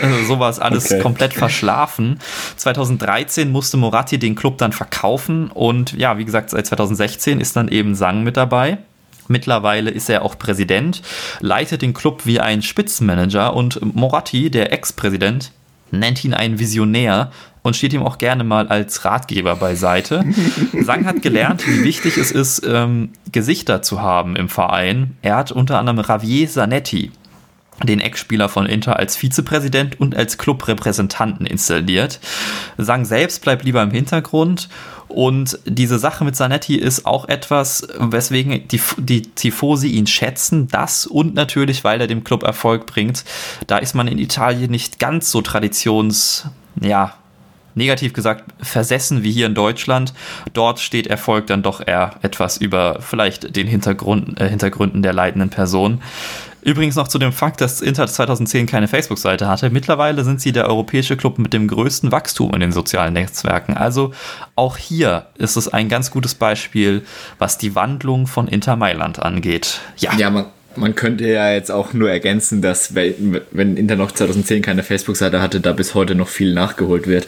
[0.01, 1.01] also sowas alles okay.
[1.01, 2.19] komplett verschlafen.
[2.57, 7.69] 2013 musste Moratti den Club dann verkaufen und ja, wie gesagt, seit 2016 ist dann
[7.69, 8.79] eben Sang mit dabei.
[9.29, 11.03] Mittlerweile ist er auch Präsident,
[11.41, 15.53] leitet den Club wie ein Spitzenmanager und Moratti, der Ex-Präsident,
[15.91, 17.31] nennt ihn einen Visionär
[17.63, 20.25] und steht ihm auch gerne mal als Ratgeber beiseite.
[20.81, 25.17] Sang hat gelernt, wie wichtig es ist, ähm, Gesichter zu haben im Verein.
[25.23, 27.13] Er hat unter anderem Ravier Zanetti,
[27.83, 32.21] den Ex-Spieler von Inter als Vizepräsident und als Clubrepräsentanten installiert.
[32.79, 34.69] Sang selbst bleibt lieber im Hintergrund
[35.13, 40.69] und diese Sache mit Zanetti ist auch etwas, weswegen die, die Tifosi ihn schätzen.
[40.69, 43.25] Das und natürlich, weil er dem Club Erfolg bringt.
[43.67, 46.47] Da ist man in Italien nicht ganz so traditions,
[46.81, 47.15] ja,
[47.75, 50.15] negativ gesagt, versessen wie hier in Deutschland.
[50.53, 55.51] Dort steht Erfolg dann doch eher etwas über vielleicht den Hintergrund, äh, Hintergründen der leitenden
[55.51, 56.01] Person.
[56.63, 59.71] Übrigens noch zu dem Fakt, dass Inter 2010 keine Facebook-Seite hatte.
[59.71, 63.75] Mittlerweile sind sie der europäische Club mit dem größten Wachstum in den sozialen Netzwerken.
[63.75, 64.13] Also
[64.55, 67.03] auch hier ist es ein ganz gutes Beispiel,
[67.39, 69.81] was die Wandlung von Inter Mailand angeht.
[69.97, 70.47] Ja, ja man,
[70.77, 75.61] man könnte ja jetzt auch nur ergänzen, dass wenn Inter noch 2010 keine Facebook-Seite hatte,
[75.61, 77.27] da bis heute noch viel nachgeholt wird.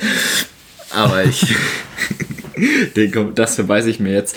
[0.90, 1.56] Aber ich,
[3.34, 4.36] das verweise ich mir jetzt.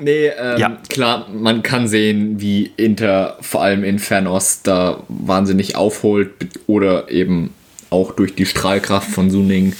[0.00, 0.78] Nee, ähm, ja.
[0.88, 6.30] klar, man kann sehen, wie Inter vor allem in Fernost da wahnsinnig aufholt
[6.66, 7.52] oder eben
[7.90, 9.74] auch durch die Strahlkraft von Suning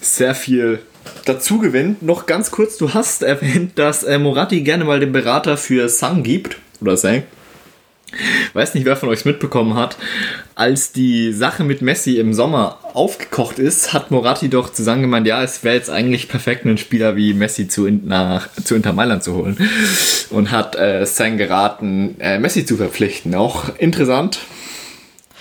[0.00, 0.80] sehr viel
[1.24, 2.02] dazu gewinnt.
[2.02, 6.22] Noch ganz kurz, du hast erwähnt, dass äh, Moratti gerne mal den Berater für Sang
[6.22, 7.22] gibt oder Sang
[8.54, 9.96] weiß nicht, wer von euch es mitbekommen hat,
[10.54, 15.42] als die Sache mit Messi im Sommer aufgekocht ist, hat Moratti doch zusammen gemeint, ja,
[15.42, 19.34] es wäre jetzt eigentlich perfekt, einen Spieler wie Messi zu, nach, zu Inter Mailand zu
[19.34, 19.56] holen.
[20.30, 23.34] Und hat äh, Sang geraten, äh, Messi zu verpflichten.
[23.34, 24.40] Auch interessant.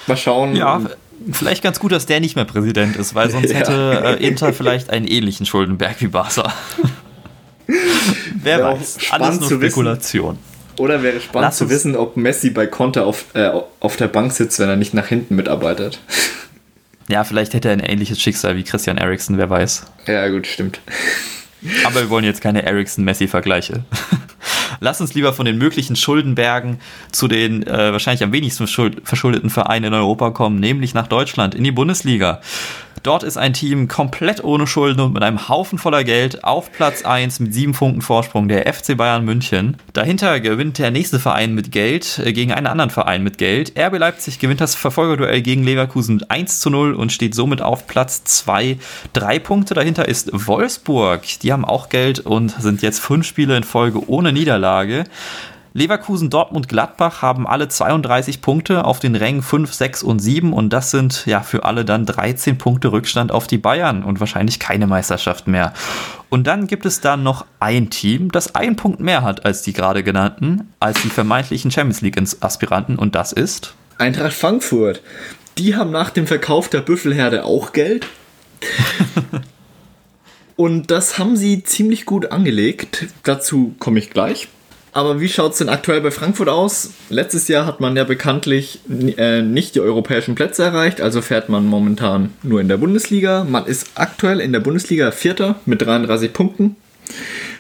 [0.08, 0.56] Mal schauen.
[0.56, 0.82] Ja,
[1.32, 3.58] vielleicht ganz gut, dass der nicht mehr Präsident ist, weil sonst ja.
[3.58, 6.54] hätte äh, Inter vielleicht einen ähnlichen Schuldenberg wie Barca.
[8.42, 10.38] Wer weiß, alles nur Spekulation.
[10.38, 14.08] Wissen oder wäre spannend Lass zu wissen, ob Messi bei Conte auf, äh, auf der
[14.08, 16.00] Bank sitzt, wenn er nicht nach hinten mitarbeitet.
[17.10, 19.86] Ja, vielleicht hätte er ein ähnliches Schicksal wie Christian Eriksen, wer weiß.
[20.08, 20.82] Ja, gut, stimmt.
[21.86, 23.86] Aber wir wollen jetzt keine Eriksen-Messi-Vergleiche.
[24.80, 26.80] Lass uns lieber von den möglichen Schuldenbergen
[27.12, 31.64] zu den äh, wahrscheinlich am wenigsten verschuldeten Vereinen in Europa kommen, nämlich nach Deutschland in
[31.64, 32.42] die Bundesliga.
[33.08, 37.04] Dort ist ein Team komplett ohne Schulden und mit einem Haufen voller Geld auf Platz
[37.04, 39.78] 1 mit sieben Punkten Vorsprung, der FC Bayern München.
[39.94, 43.80] Dahinter gewinnt der nächste Verein mit Geld äh, gegen einen anderen Verein mit Geld.
[43.80, 48.26] RB Leipzig gewinnt das Verfolgerduell gegen Leverkusen 1 zu 0 und steht somit auf Platz
[48.26, 48.78] 2.
[49.14, 51.22] Drei Punkte dahinter ist Wolfsburg.
[51.44, 54.67] Die haben auch Geld und sind jetzt fünf Spiele in Folge ohne Niederlage.
[55.78, 60.74] Leverkusen, Dortmund, Gladbach haben alle 32 Punkte auf den Rängen 5, 6 und 7 und
[60.74, 64.88] das sind ja für alle dann 13 Punkte Rückstand auf die Bayern und wahrscheinlich keine
[64.88, 65.74] Meisterschaft mehr.
[66.30, 69.74] Und dann gibt es da noch ein Team, das einen Punkt mehr hat als die
[69.74, 75.04] gerade genannten, als die vermeintlichen Champions League Aspiranten und das ist Eintracht Frankfurt.
[75.60, 78.08] Die haben nach dem Verkauf der Büffelherde auch Geld.
[80.56, 83.08] und das haben sie ziemlich gut angelegt.
[83.22, 84.48] Dazu komme ich gleich.
[84.98, 86.90] Aber wie schaut es denn aktuell bei Frankfurt aus?
[87.10, 91.68] Letztes Jahr hat man ja bekanntlich äh, nicht die europäischen Plätze erreicht, also fährt man
[91.68, 93.44] momentan nur in der Bundesliga.
[93.44, 96.78] Man ist aktuell in der Bundesliga Vierter mit 33 Punkten.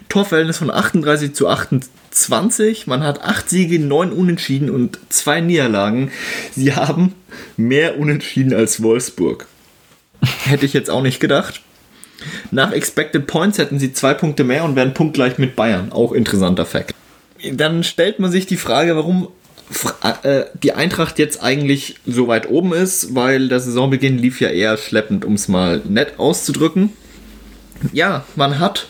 [0.10, 2.88] Torverhältnis von 38 zu 28.
[2.88, 6.10] Man hat 8 Siege, 9 Unentschieden und 2 Niederlagen.
[6.56, 7.14] Sie haben
[7.56, 9.46] mehr Unentschieden als Wolfsburg.
[10.46, 11.62] Hätte ich jetzt auch nicht gedacht.
[12.50, 15.92] Nach Expected Points hätten sie 2 Punkte mehr und wären punktgleich mit Bayern.
[15.92, 16.96] Auch interessanter Fakt
[17.54, 19.30] dann stellt man sich die Frage, warum
[20.24, 24.78] äh, die Eintracht jetzt eigentlich so weit oben ist, weil der Saisonbeginn lief ja eher
[24.78, 26.94] schleppend, um es mal nett auszudrücken.
[27.92, 28.88] Ja, man hat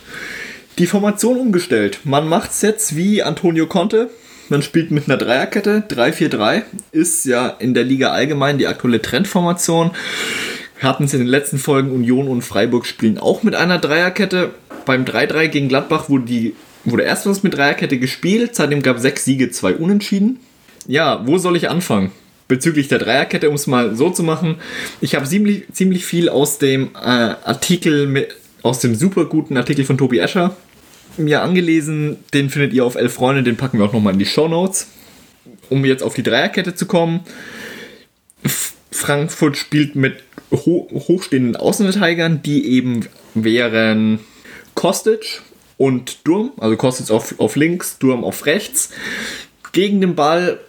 [0.78, 2.00] die Formation umgestellt.
[2.04, 4.10] Man macht es jetzt wie Antonio Conte.
[4.50, 5.84] Man spielt mit einer Dreierkette.
[5.89, 9.91] 3-4-3 ist ja in der Liga allgemein die aktuelle Trendformation.
[10.80, 14.52] Wir hatten es in den letzten Folgen Union und Freiburg spielen auch mit einer Dreierkette.
[14.86, 16.56] Beim 3-3 gegen Gladbach wurde die
[16.91, 20.39] wurde erstmals mit Dreierkette gespielt, seitdem gab es sechs Siege, zwei Unentschieden.
[20.88, 22.11] Ja, wo soll ich anfangen?
[22.47, 24.55] Bezüglich der Dreierkette, um es mal so zu machen.
[25.01, 29.83] Ich habe ziemlich, ziemlich viel aus dem äh, Artikel, mit, aus dem super guten Artikel
[29.83, 30.55] von Tobi Escher
[31.17, 32.17] mir angelesen.
[32.33, 34.88] Den findet ihr auf Elf Freunde, den packen wir auch nochmal in die Show Notes.
[35.69, 37.21] Um jetzt auf die Dreierkette zu kommen.
[38.91, 44.19] Frankfurt spielt mit ho hochstehenden Außenverteidigern, die eben wären
[44.75, 45.41] Kostic,
[45.78, 48.91] und Durm, also kostet es auf, auf links, Durm auf rechts.
[49.71, 50.59] Gegen den Ball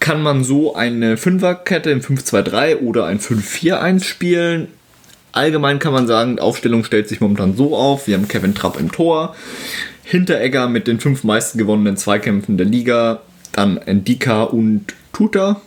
[0.00, 4.68] kann man so eine Fünferkette im 5-2-3 oder ein 5-4-1 spielen.
[5.32, 8.06] Allgemein kann man sagen, die Aufstellung stellt sich momentan so auf.
[8.06, 9.36] Wir haben Kevin Trapp im Tor,
[10.02, 13.20] Hinteregger mit den fünf meisten gewonnenen Zweikämpfen der Liga,
[13.52, 15.60] dann Ndika und Tuta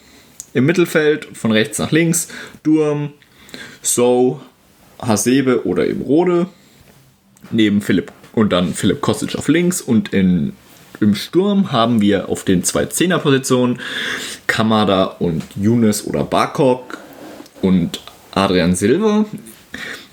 [0.54, 2.28] im Mittelfeld, von rechts nach links,
[2.64, 3.14] Durm,
[3.82, 4.42] So,
[5.00, 6.48] Hasebe oder eben Rode,
[7.52, 10.54] neben Philipp und dann Philipp Kostic auf links und in,
[11.00, 13.80] im Sturm haben wir auf den zwei Zehnerpositionen
[14.48, 16.98] Kamada und Younes oder Barkok
[17.62, 18.02] und
[18.32, 19.26] Adrian Silva.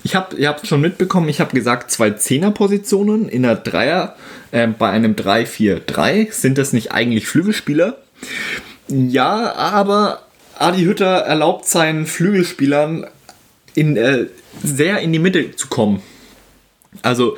[0.03, 4.15] Ich habe, ihr habt schon mitbekommen, ich habe gesagt, zwei Zehnerpositionen in der Dreier,
[4.51, 7.97] äh, bei einem 3-4-3 sind das nicht eigentlich Flügelspieler.
[8.87, 10.23] Ja, aber
[10.57, 13.07] Adi Hütter erlaubt seinen Flügelspielern
[13.75, 14.25] in, äh,
[14.63, 16.01] sehr in die Mitte zu kommen.
[17.01, 17.37] Also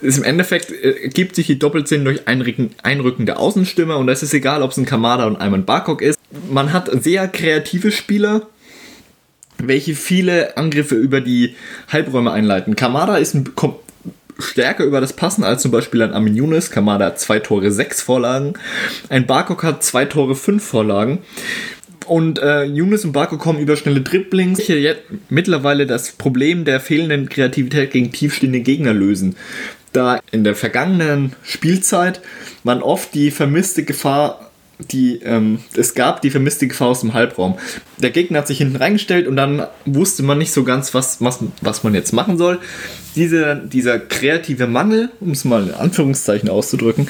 [0.00, 4.22] ist im Endeffekt äh, gibt sich die Doppelsinn durch Einrücken, Einrücken der Außenstürmer und das
[4.22, 6.18] ist egal, ob es ein Kamada und Ayman Barkok ist.
[6.50, 8.42] Man hat sehr kreative Spieler,
[9.58, 11.54] welche viele Angriffe über die
[11.88, 12.76] Halbräume einleiten.
[12.76, 13.76] Kamada ist ein, kommt
[14.38, 16.70] stärker über das Passen als zum Beispiel ein Amin Younes.
[16.70, 18.54] Kamada hat zwei Tore, sechs Vorlagen.
[19.08, 21.20] Ein Barkok hat zwei Tore, fünf Vorlagen.
[22.06, 24.60] Und äh, Younes und Barco kommen über schnelle Dribblings.
[24.60, 29.34] Hier jetzt mittlerweile das Problem der fehlenden Kreativität gegen tiefstehende Gegner lösen
[29.96, 32.20] da in der vergangenen Spielzeit
[32.64, 37.58] man oft die vermisste Gefahr, die ähm, es gab, die vermisste Gefahr aus dem Halbraum.
[37.98, 41.38] Der Gegner hat sich hinten reingestellt und dann wusste man nicht so ganz, was, was,
[41.62, 42.58] was man jetzt machen soll.
[43.14, 47.08] Diese, dieser kreative Mangel, um es mal in Anführungszeichen auszudrücken,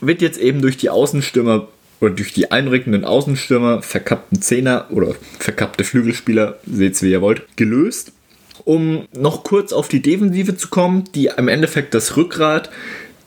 [0.00, 1.68] wird jetzt eben durch die Außenstürmer
[2.00, 7.42] oder durch die einrückenden Außenstürmer, verkappten Zehner oder verkappte Flügelspieler, seht es wie ihr wollt,
[7.56, 8.12] gelöst
[8.66, 12.68] um noch kurz auf die Defensive zu kommen, die im Endeffekt das Rückgrat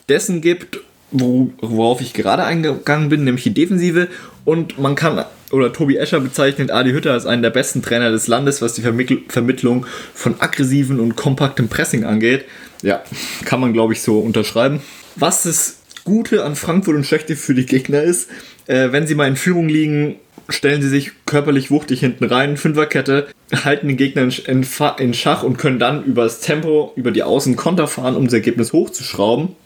[0.08, 0.80] dessen gibt,
[1.10, 4.08] worauf ich gerade eingegangen bin, nämlich die Defensive.
[4.44, 8.28] Und man kann, oder Tobi Escher bezeichnet Adi Hütter als einen der besten Trainer des
[8.28, 12.44] Landes, was die Vermittl Vermittlung von aggressiven und kompaktem Pressing angeht.
[12.82, 13.02] Ja,
[13.46, 14.80] kann man glaube ich so unterschreiben.
[15.16, 18.28] Was das Gute an Frankfurt und Schlechte für die Gegner ist,
[18.66, 20.16] äh, wenn sie mal in Führung liegen,
[20.52, 23.28] stellen sie sich körperlich wuchtig hinten rein, Fünferkette,
[23.64, 27.86] halten den Gegner in, Schach und können dann über das Tempo, über die Außen Konter
[27.86, 29.56] fahren, um das Ergebnis hochzuschrauben.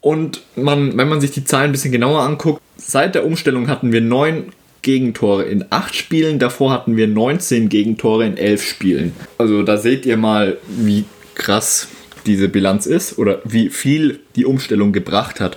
[0.00, 3.92] Und man, wenn man sich die Zahlen ein bisschen genauer anguckt, seit der Umstellung hatten
[3.92, 6.38] wir neun Gegentore in acht Spielen.
[6.38, 9.12] Davor hatten wir 19 Gegentore in elf Spielen.
[9.36, 11.88] Also da seht ihr mal, wie krass
[12.24, 15.56] diese Bilanz ist oder wie viel die Umstellung gebracht hat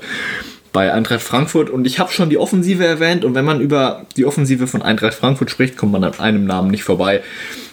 [0.71, 1.69] bei Eintracht Frankfurt.
[1.69, 3.25] Und ich habe schon die Offensive erwähnt.
[3.25, 6.71] Und wenn man über die Offensive von Eintracht Frankfurt spricht, kommt man an einem Namen
[6.71, 7.21] nicht vorbei.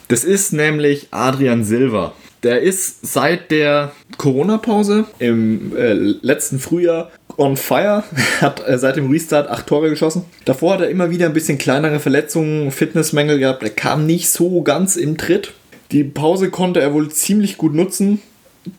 [0.07, 2.13] Das ist nämlich Adrian Silva.
[2.43, 8.03] Der ist seit der Corona-Pause im äh, letzten Frühjahr on fire,
[8.41, 10.25] hat äh, seit dem Restart acht Tore geschossen.
[10.45, 13.63] Davor hat er immer wieder ein bisschen kleinere Verletzungen, Fitnessmängel gehabt.
[13.63, 15.53] Er kam nicht so ganz im Tritt.
[15.91, 18.21] Die Pause konnte er wohl ziemlich gut nutzen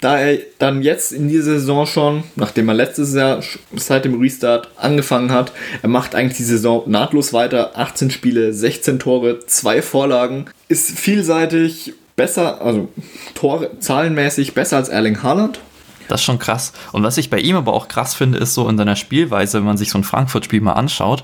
[0.00, 3.42] da er dann jetzt in dieser Saison schon, nachdem er letztes Jahr
[3.74, 7.72] seit dem Restart angefangen hat, er macht eigentlich die Saison nahtlos weiter.
[7.78, 12.88] 18 Spiele, 16 Tore, 2 Vorlagen, ist vielseitig, besser, also
[13.34, 15.60] Tore zahlenmäßig besser als Erling Haaland.
[16.08, 16.72] Das ist schon krass.
[16.92, 19.66] Und was ich bei ihm aber auch krass finde, ist so in seiner Spielweise, wenn
[19.66, 21.22] man sich so ein Frankfurt-Spiel mal anschaut.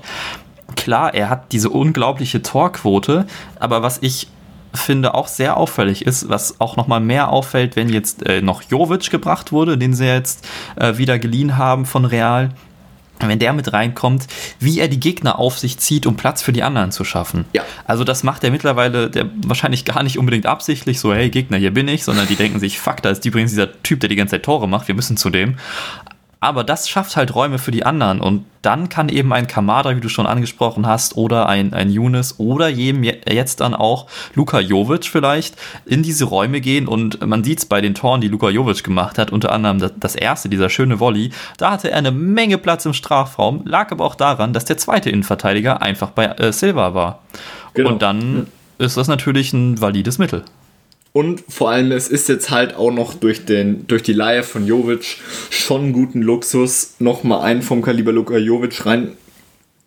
[0.75, 3.25] Klar, er hat diese unglaubliche Torquote,
[3.59, 4.27] aber was ich
[4.75, 9.09] finde, auch sehr auffällig ist, was auch nochmal mehr auffällt, wenn jetzt äh, noch Jovic
[9.09, 12.51] gebracht wurde, den sie jetzt äh, wieder geliehen haben von Real.
[13.19, 14.27] Wenn der mit reinkommt,
[14.59, 17.45] wie er die Gegner auf sich zieht, um Platz für die anderen zu schaffen.
[17.53, 17.63] Ja.
[17.85, 21.73] Also das macht er mittlerweile der wahrscheinlich gar nicht unbedingt absichtlich, so hey Gegner, hier
[21.73, 24.31] bin ich, sondern die denken sich, fuck, da ist übrigens dieser Typ, der die ganze
[24.31, 25.55] Zeit Tore macht, wir müssen zu dem.
[26.45, 29.99] Aber das schafft halt Räume für die anderen und dann kann eben ein Kamada, wie
[29.99, 35.05] du schon angesprochen hast, oder ein, ein Younes oder jedem jetzt dann auch Luka Jovic
[35.05, 35.55] vielleicht
[35.87, 39.17] in diese Räume gehen und man sieht es bei den Toren, die Luka Jovic gemacht
[39.17, 42.85] hat, unter anderem das, das erste, dieser schöne Volley, da hatte er eine Menge Platz
[42.85, 47.23] im Strafraum, lag aber auch daran, dass der zweite Innenverteidiger einfach bei äh, Silva war.
[47.73, 47.89] Genau.
[47.89, 48.45] Und dann
[48.77, 50.43] ist das natürlich ein valides Mittel.
[51.15, 54.67] Und vor allem, es ist jetzt halt auch noch durch, den, durch die Leihe von
[54.67, 55.15] Jovic
[55.49, 59.13] schon guten Luxus, nochmal einen vom Kaliber Luka Jovic rein,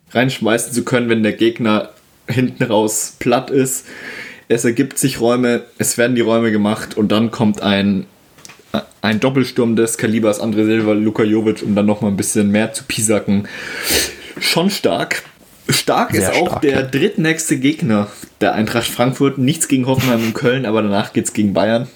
[0.09, 1.91] reinschmeißen zu können, wenn der Gegner
[2.27, 3.85] hinten raus platt ist.
[4.47, 8.07] Es ergibt sich Räume, es werden die Räume gemacht und dann kommt ein,
[9.01, 12.85] ein Doppelsturm des Kalibers André Silva, Luka Jovic, um dann nochmal ein bisschen mehr zu
[12.85, 13.47] pisacken.
[14.39, 15.21] Schon stark.
[15.69, 16.81] Stark Sehr ist auch stark, der ja.
[16.81, 18.07] drittnächste Gegner
[18.41, 19.37] der Eintracht Frankfurt.
[19.37, 21.87] Nichts gegen Hoffenheim und Köln, aber danach geht es gegen Bayern.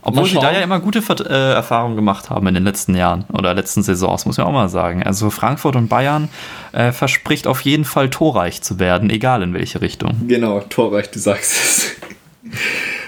[0.00, 3.52] Obwohl sie da ja immer gute äh, Erfahrungen gemacht haben in den letzten Jahren oder
[3.52, 5.02] letzten Saisons, muss man auch mal sagen.
[5.02, 6.30] Also Frankfurt und Bayern
[6.72, 10.26] äh, verspricht auf jeden Fall torreich zu werden, egal in welche Richtung.
[10.26, 11.92] Genau, torreich, du sagst es.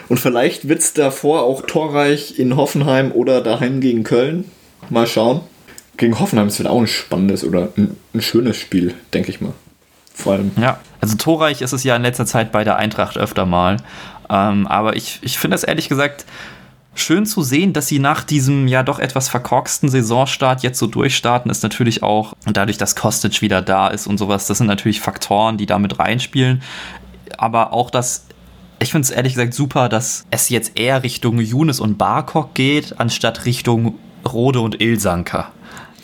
[0.09, 4.45] Und vielleicht wird es davor auch torreich in Hoffenheim oder daheim gegen Köln.
[4.91, 5.41] Mal schauen.
[5.97, 9.55] Gegen Hoffenheim ist auch ein spannendes oder ein, ein schönes Spiel, denke ich mal
[10.15, 10.53] vor allem.
[10.61, 13.79] Ja, also torreich ist es ja in letzter Zeit bei der Eintracht öfter mal.
[14.29, 16.25] Ähm, aber ich, ich finde es ehrlich gesagt
[16.95, 21.51] schön zu sehen, dass sie nach diesem ja doch etwas verkorksten Saisonstart jetzt so durchstarten,
[21.51, 25.57] ist natürlich auch, dadurch, dass Kostic wieder da ist und sowas, das sind natürlich Faktoren,
[25.57, 26.63] die damit reinspielen.
[27.39, 28.27] Aber auch das
[28.83, 32.99] ich finde es ehrlich gesagt super, dass es jetzt eher Richtung Younes und Barkok geht,
[32.99, 35.53] anstatt Richtung Rode und Ilsanker.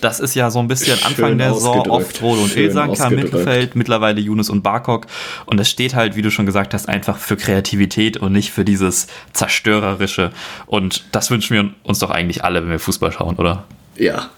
[0.01, 3.17] Das ist ja so ein bisschen Schön Anfang der Saison oft Rode und Ilsanka im
[3.17, 5.07] Mittelfeld, mittlerweile Yunus und Barkok.
[5.47, 8.65] Und das steht halt, wie du schon gesagt hast, einfach für Kreativität und nicht für
[8.65, 10.33] dieses Zerstörerische.
[10.67, 13.65] Und das wünschen wir uns doch eigentlich alle, wenn wir Fußball schauen, oder?
[13.97, 14.31] Ja.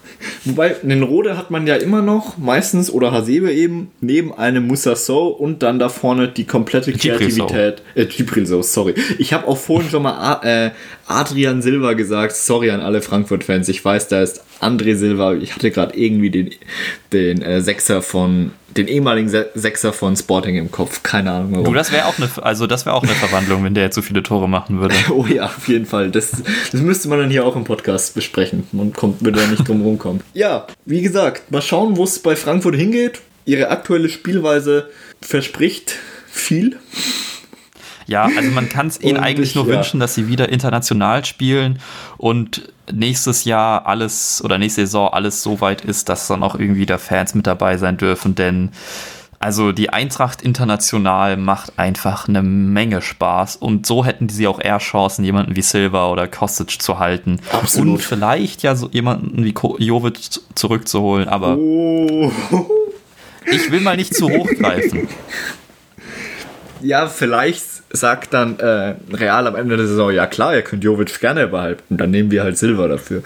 [0.43, 4.95] Wobei, einen Rode hat man ja immer noch, meistens, oder Hasebe eben, neben einem Musa
[4.95, 7.81] So und dann da vorne die komplette Kreativität.
[7.95, 8.95] Äh, Gibril So, sorry.
[9.17, 10.71] Ich habe auch vorhin schon mal äh,
[11.09, 13.67] Adrian Silva gesagt, sorry an alle Frankfurt-Fans.
[13.67, 15.33] Ich weiß, da ist André Silva.
[15.33, 16.51] Ich hatte gerade irgendwie den,
[17.11, 21.01] den äh, Sechser von, den ehemaligen Sechser von Sporting im Kopf.
[21.01, 21.65] Keine Ahnung warum.
[21.65, 24.03] Du, das wäre auch eine, also das wäre auch eine Verwandlung, wenn der jetzt so
[24.03, 24.93] viele Tore machen würde.
[25.09, 26.11] oh ja, auf jeden Fall.
[26.11, 28.67] Das, das müsste man dann hier auch im Podcast besprechen.
[28.71, 30.21] Man kommt, würde da nicht drum rumkommen.
[30.35, 33.21] ja, wie gesagt, mal schauen, wo es bei Frankfurt hingeht.
[33.45, 34.89] Ihre aktuelle Spielweise
[35.21, 35.95] verspricht
[36.27, 36.77] viel.
[38.09, 39.75] Ja, also man kann es ihnen eigentlich nur ja.
[39.75, 41.79] wünschen, dass sie wieder international spielen
[42.17, 46.87] und nächstes Jahr alles oder nächste Saison alles so weit ist, dass dann auch irgendwie
[46.87, 48.71] da Fans mit dabei sein dürfen, denn
[49.37, 54.79] also die Eintracht international macht einfach eine Menge Spaß und so hätten sie auch eher
[54.79, 57.93] Chancen, jemanden wie Silva oder Kostic zu halten Absolut.
[57.93, 60.17] und vielleicht ja so jemanden wie Jovic
[60.55, 62.31] zurückzuholen, aber oh.
[63.45, 65.07] ich will mal nicht zu hoch greifen.
[66.81, 71.19] Ja, vielleicht sagt dann äh, Real am Ende der Saison, ja klar, ihr könnt Jovic
[71.19, 73.23] gerne behalten, dann nehmen wir halt Silver dafür.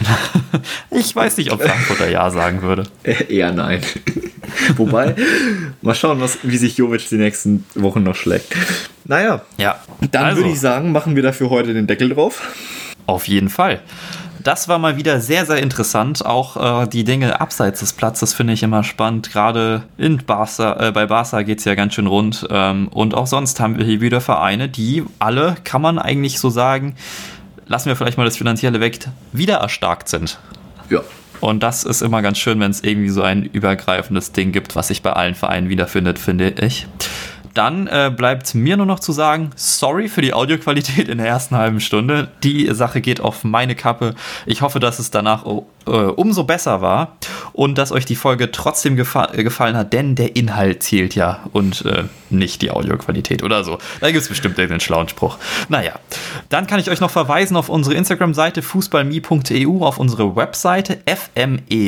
[0.90, 2.84] ich weiß nicht, ob Frankfurter Ja sagen würde.
[3.28, 3.80] Eher nein.
[4.76, 5.14] Wobei,
[5.82, 8.54] mal schauen, was, wie sich Jovic die nächsten Wochen noch schlägt.
[9.04, 9.80] Naja, ja.
[10.10, 10.38] dann also.
[10.38, 12.42] würde ich sagen, machen wir dafür heute den Deckel drauf.
[13.06, 13.80] Auf jeden Fall.
[14.42, 16.24] Das war mal wieder sehr, sehr interessant.
[16.24, 19.30] Auch äh, die Dinge abseits des Platzes finde ich immer spannend.
[19.30, 22.46] Gerade in Barca, äh, bei Barca geht es ja ganz schön rund.
[22.50, 26.50] Ähm, und auch sonst haben wir hier wieder Vereine, die alle, kann man eigentlich so
[26.50, 26.94] sagen,
[27.66, 28.98] lassen wir vielleicht mal das Finanzielle weg,
[29.32, 30.38] wieder erstarkt sind.
[30.88, 31.00] Ja.
[31.40, 34.88] Und das ist immer ganz schön, wenn es irgendwie so ein übergreifendes Ding gibt, was
[34.88, 36.86] sich bei allen Vereinen wiederfindet, finde ich.
[37.54, 41.56] Dann äh, bleibt mir nur noch zu sagen, sorry für die Audioqualität in der ersten
[41.56, 42.28] halben Stunde.
[42.42, 44.14] Die Sache geht auf meine Kappe.
[44.46, 45.44] Ich hoffe, dass es danach
[45.86, 47.16] äh, umso besser war
[47.52, 51.40] und dass euch die Folge trotzdem gefa äh, gefallen hat, denn der Inhalt zählt ja
[51.52, 53.78] und äh, nicht die Audioqualität oder so.
[54.00, 55.38] Da gibt es bestimmt irgendeinen schlauen Spruch.
[55.68, 55.92] Naja,
[56.48, 61.00] dann kann ich euch noch verweisen auf unsere Instagram-Seite fußballme.eu, auf unsere Webseite
[61.34, 61.82] fmeu.de.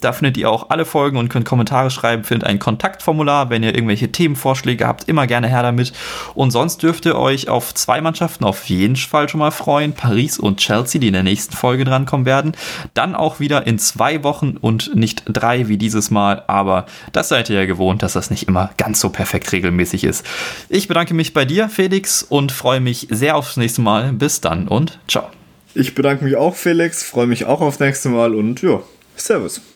[0.00, 3.74] Da findet ihr auch alle Folgen und könnt Kommentare schreiben, findet ein Kontaktformular, wenn ihr
[3.74, 5.92] irgendwelche Themenvorschläge habt, immer gerne her damit.
[6.34, 10.38] Und sonst dürft ihr euch auf zwei Mannschaften auf jeden Fall schon mal freuen, Paris
[10.38, 12.52] und Chelsea, die in der nächsten Folge drankommen werden.
[12.94, 17.50] Dann auch wieder in zwei Wochen und nicht drei wie dieses Mal, aber das seid
[17.50, 20.24] ihr ja gewohnt, dass das nicht immer ganz so perfekt regelmäßig ist.
[20.68, 24.12] Ich bedanke mich bei dir, Felix, und freue mich sehr aufs nächste Mal.
[24.12, 25.28] Bis dann und ciao.
[25.74, 28.80] Ich bedanke mich auch, Felix, freue mich auch aufs nächste Mal und ja,
[29.16, 29.60] Servus.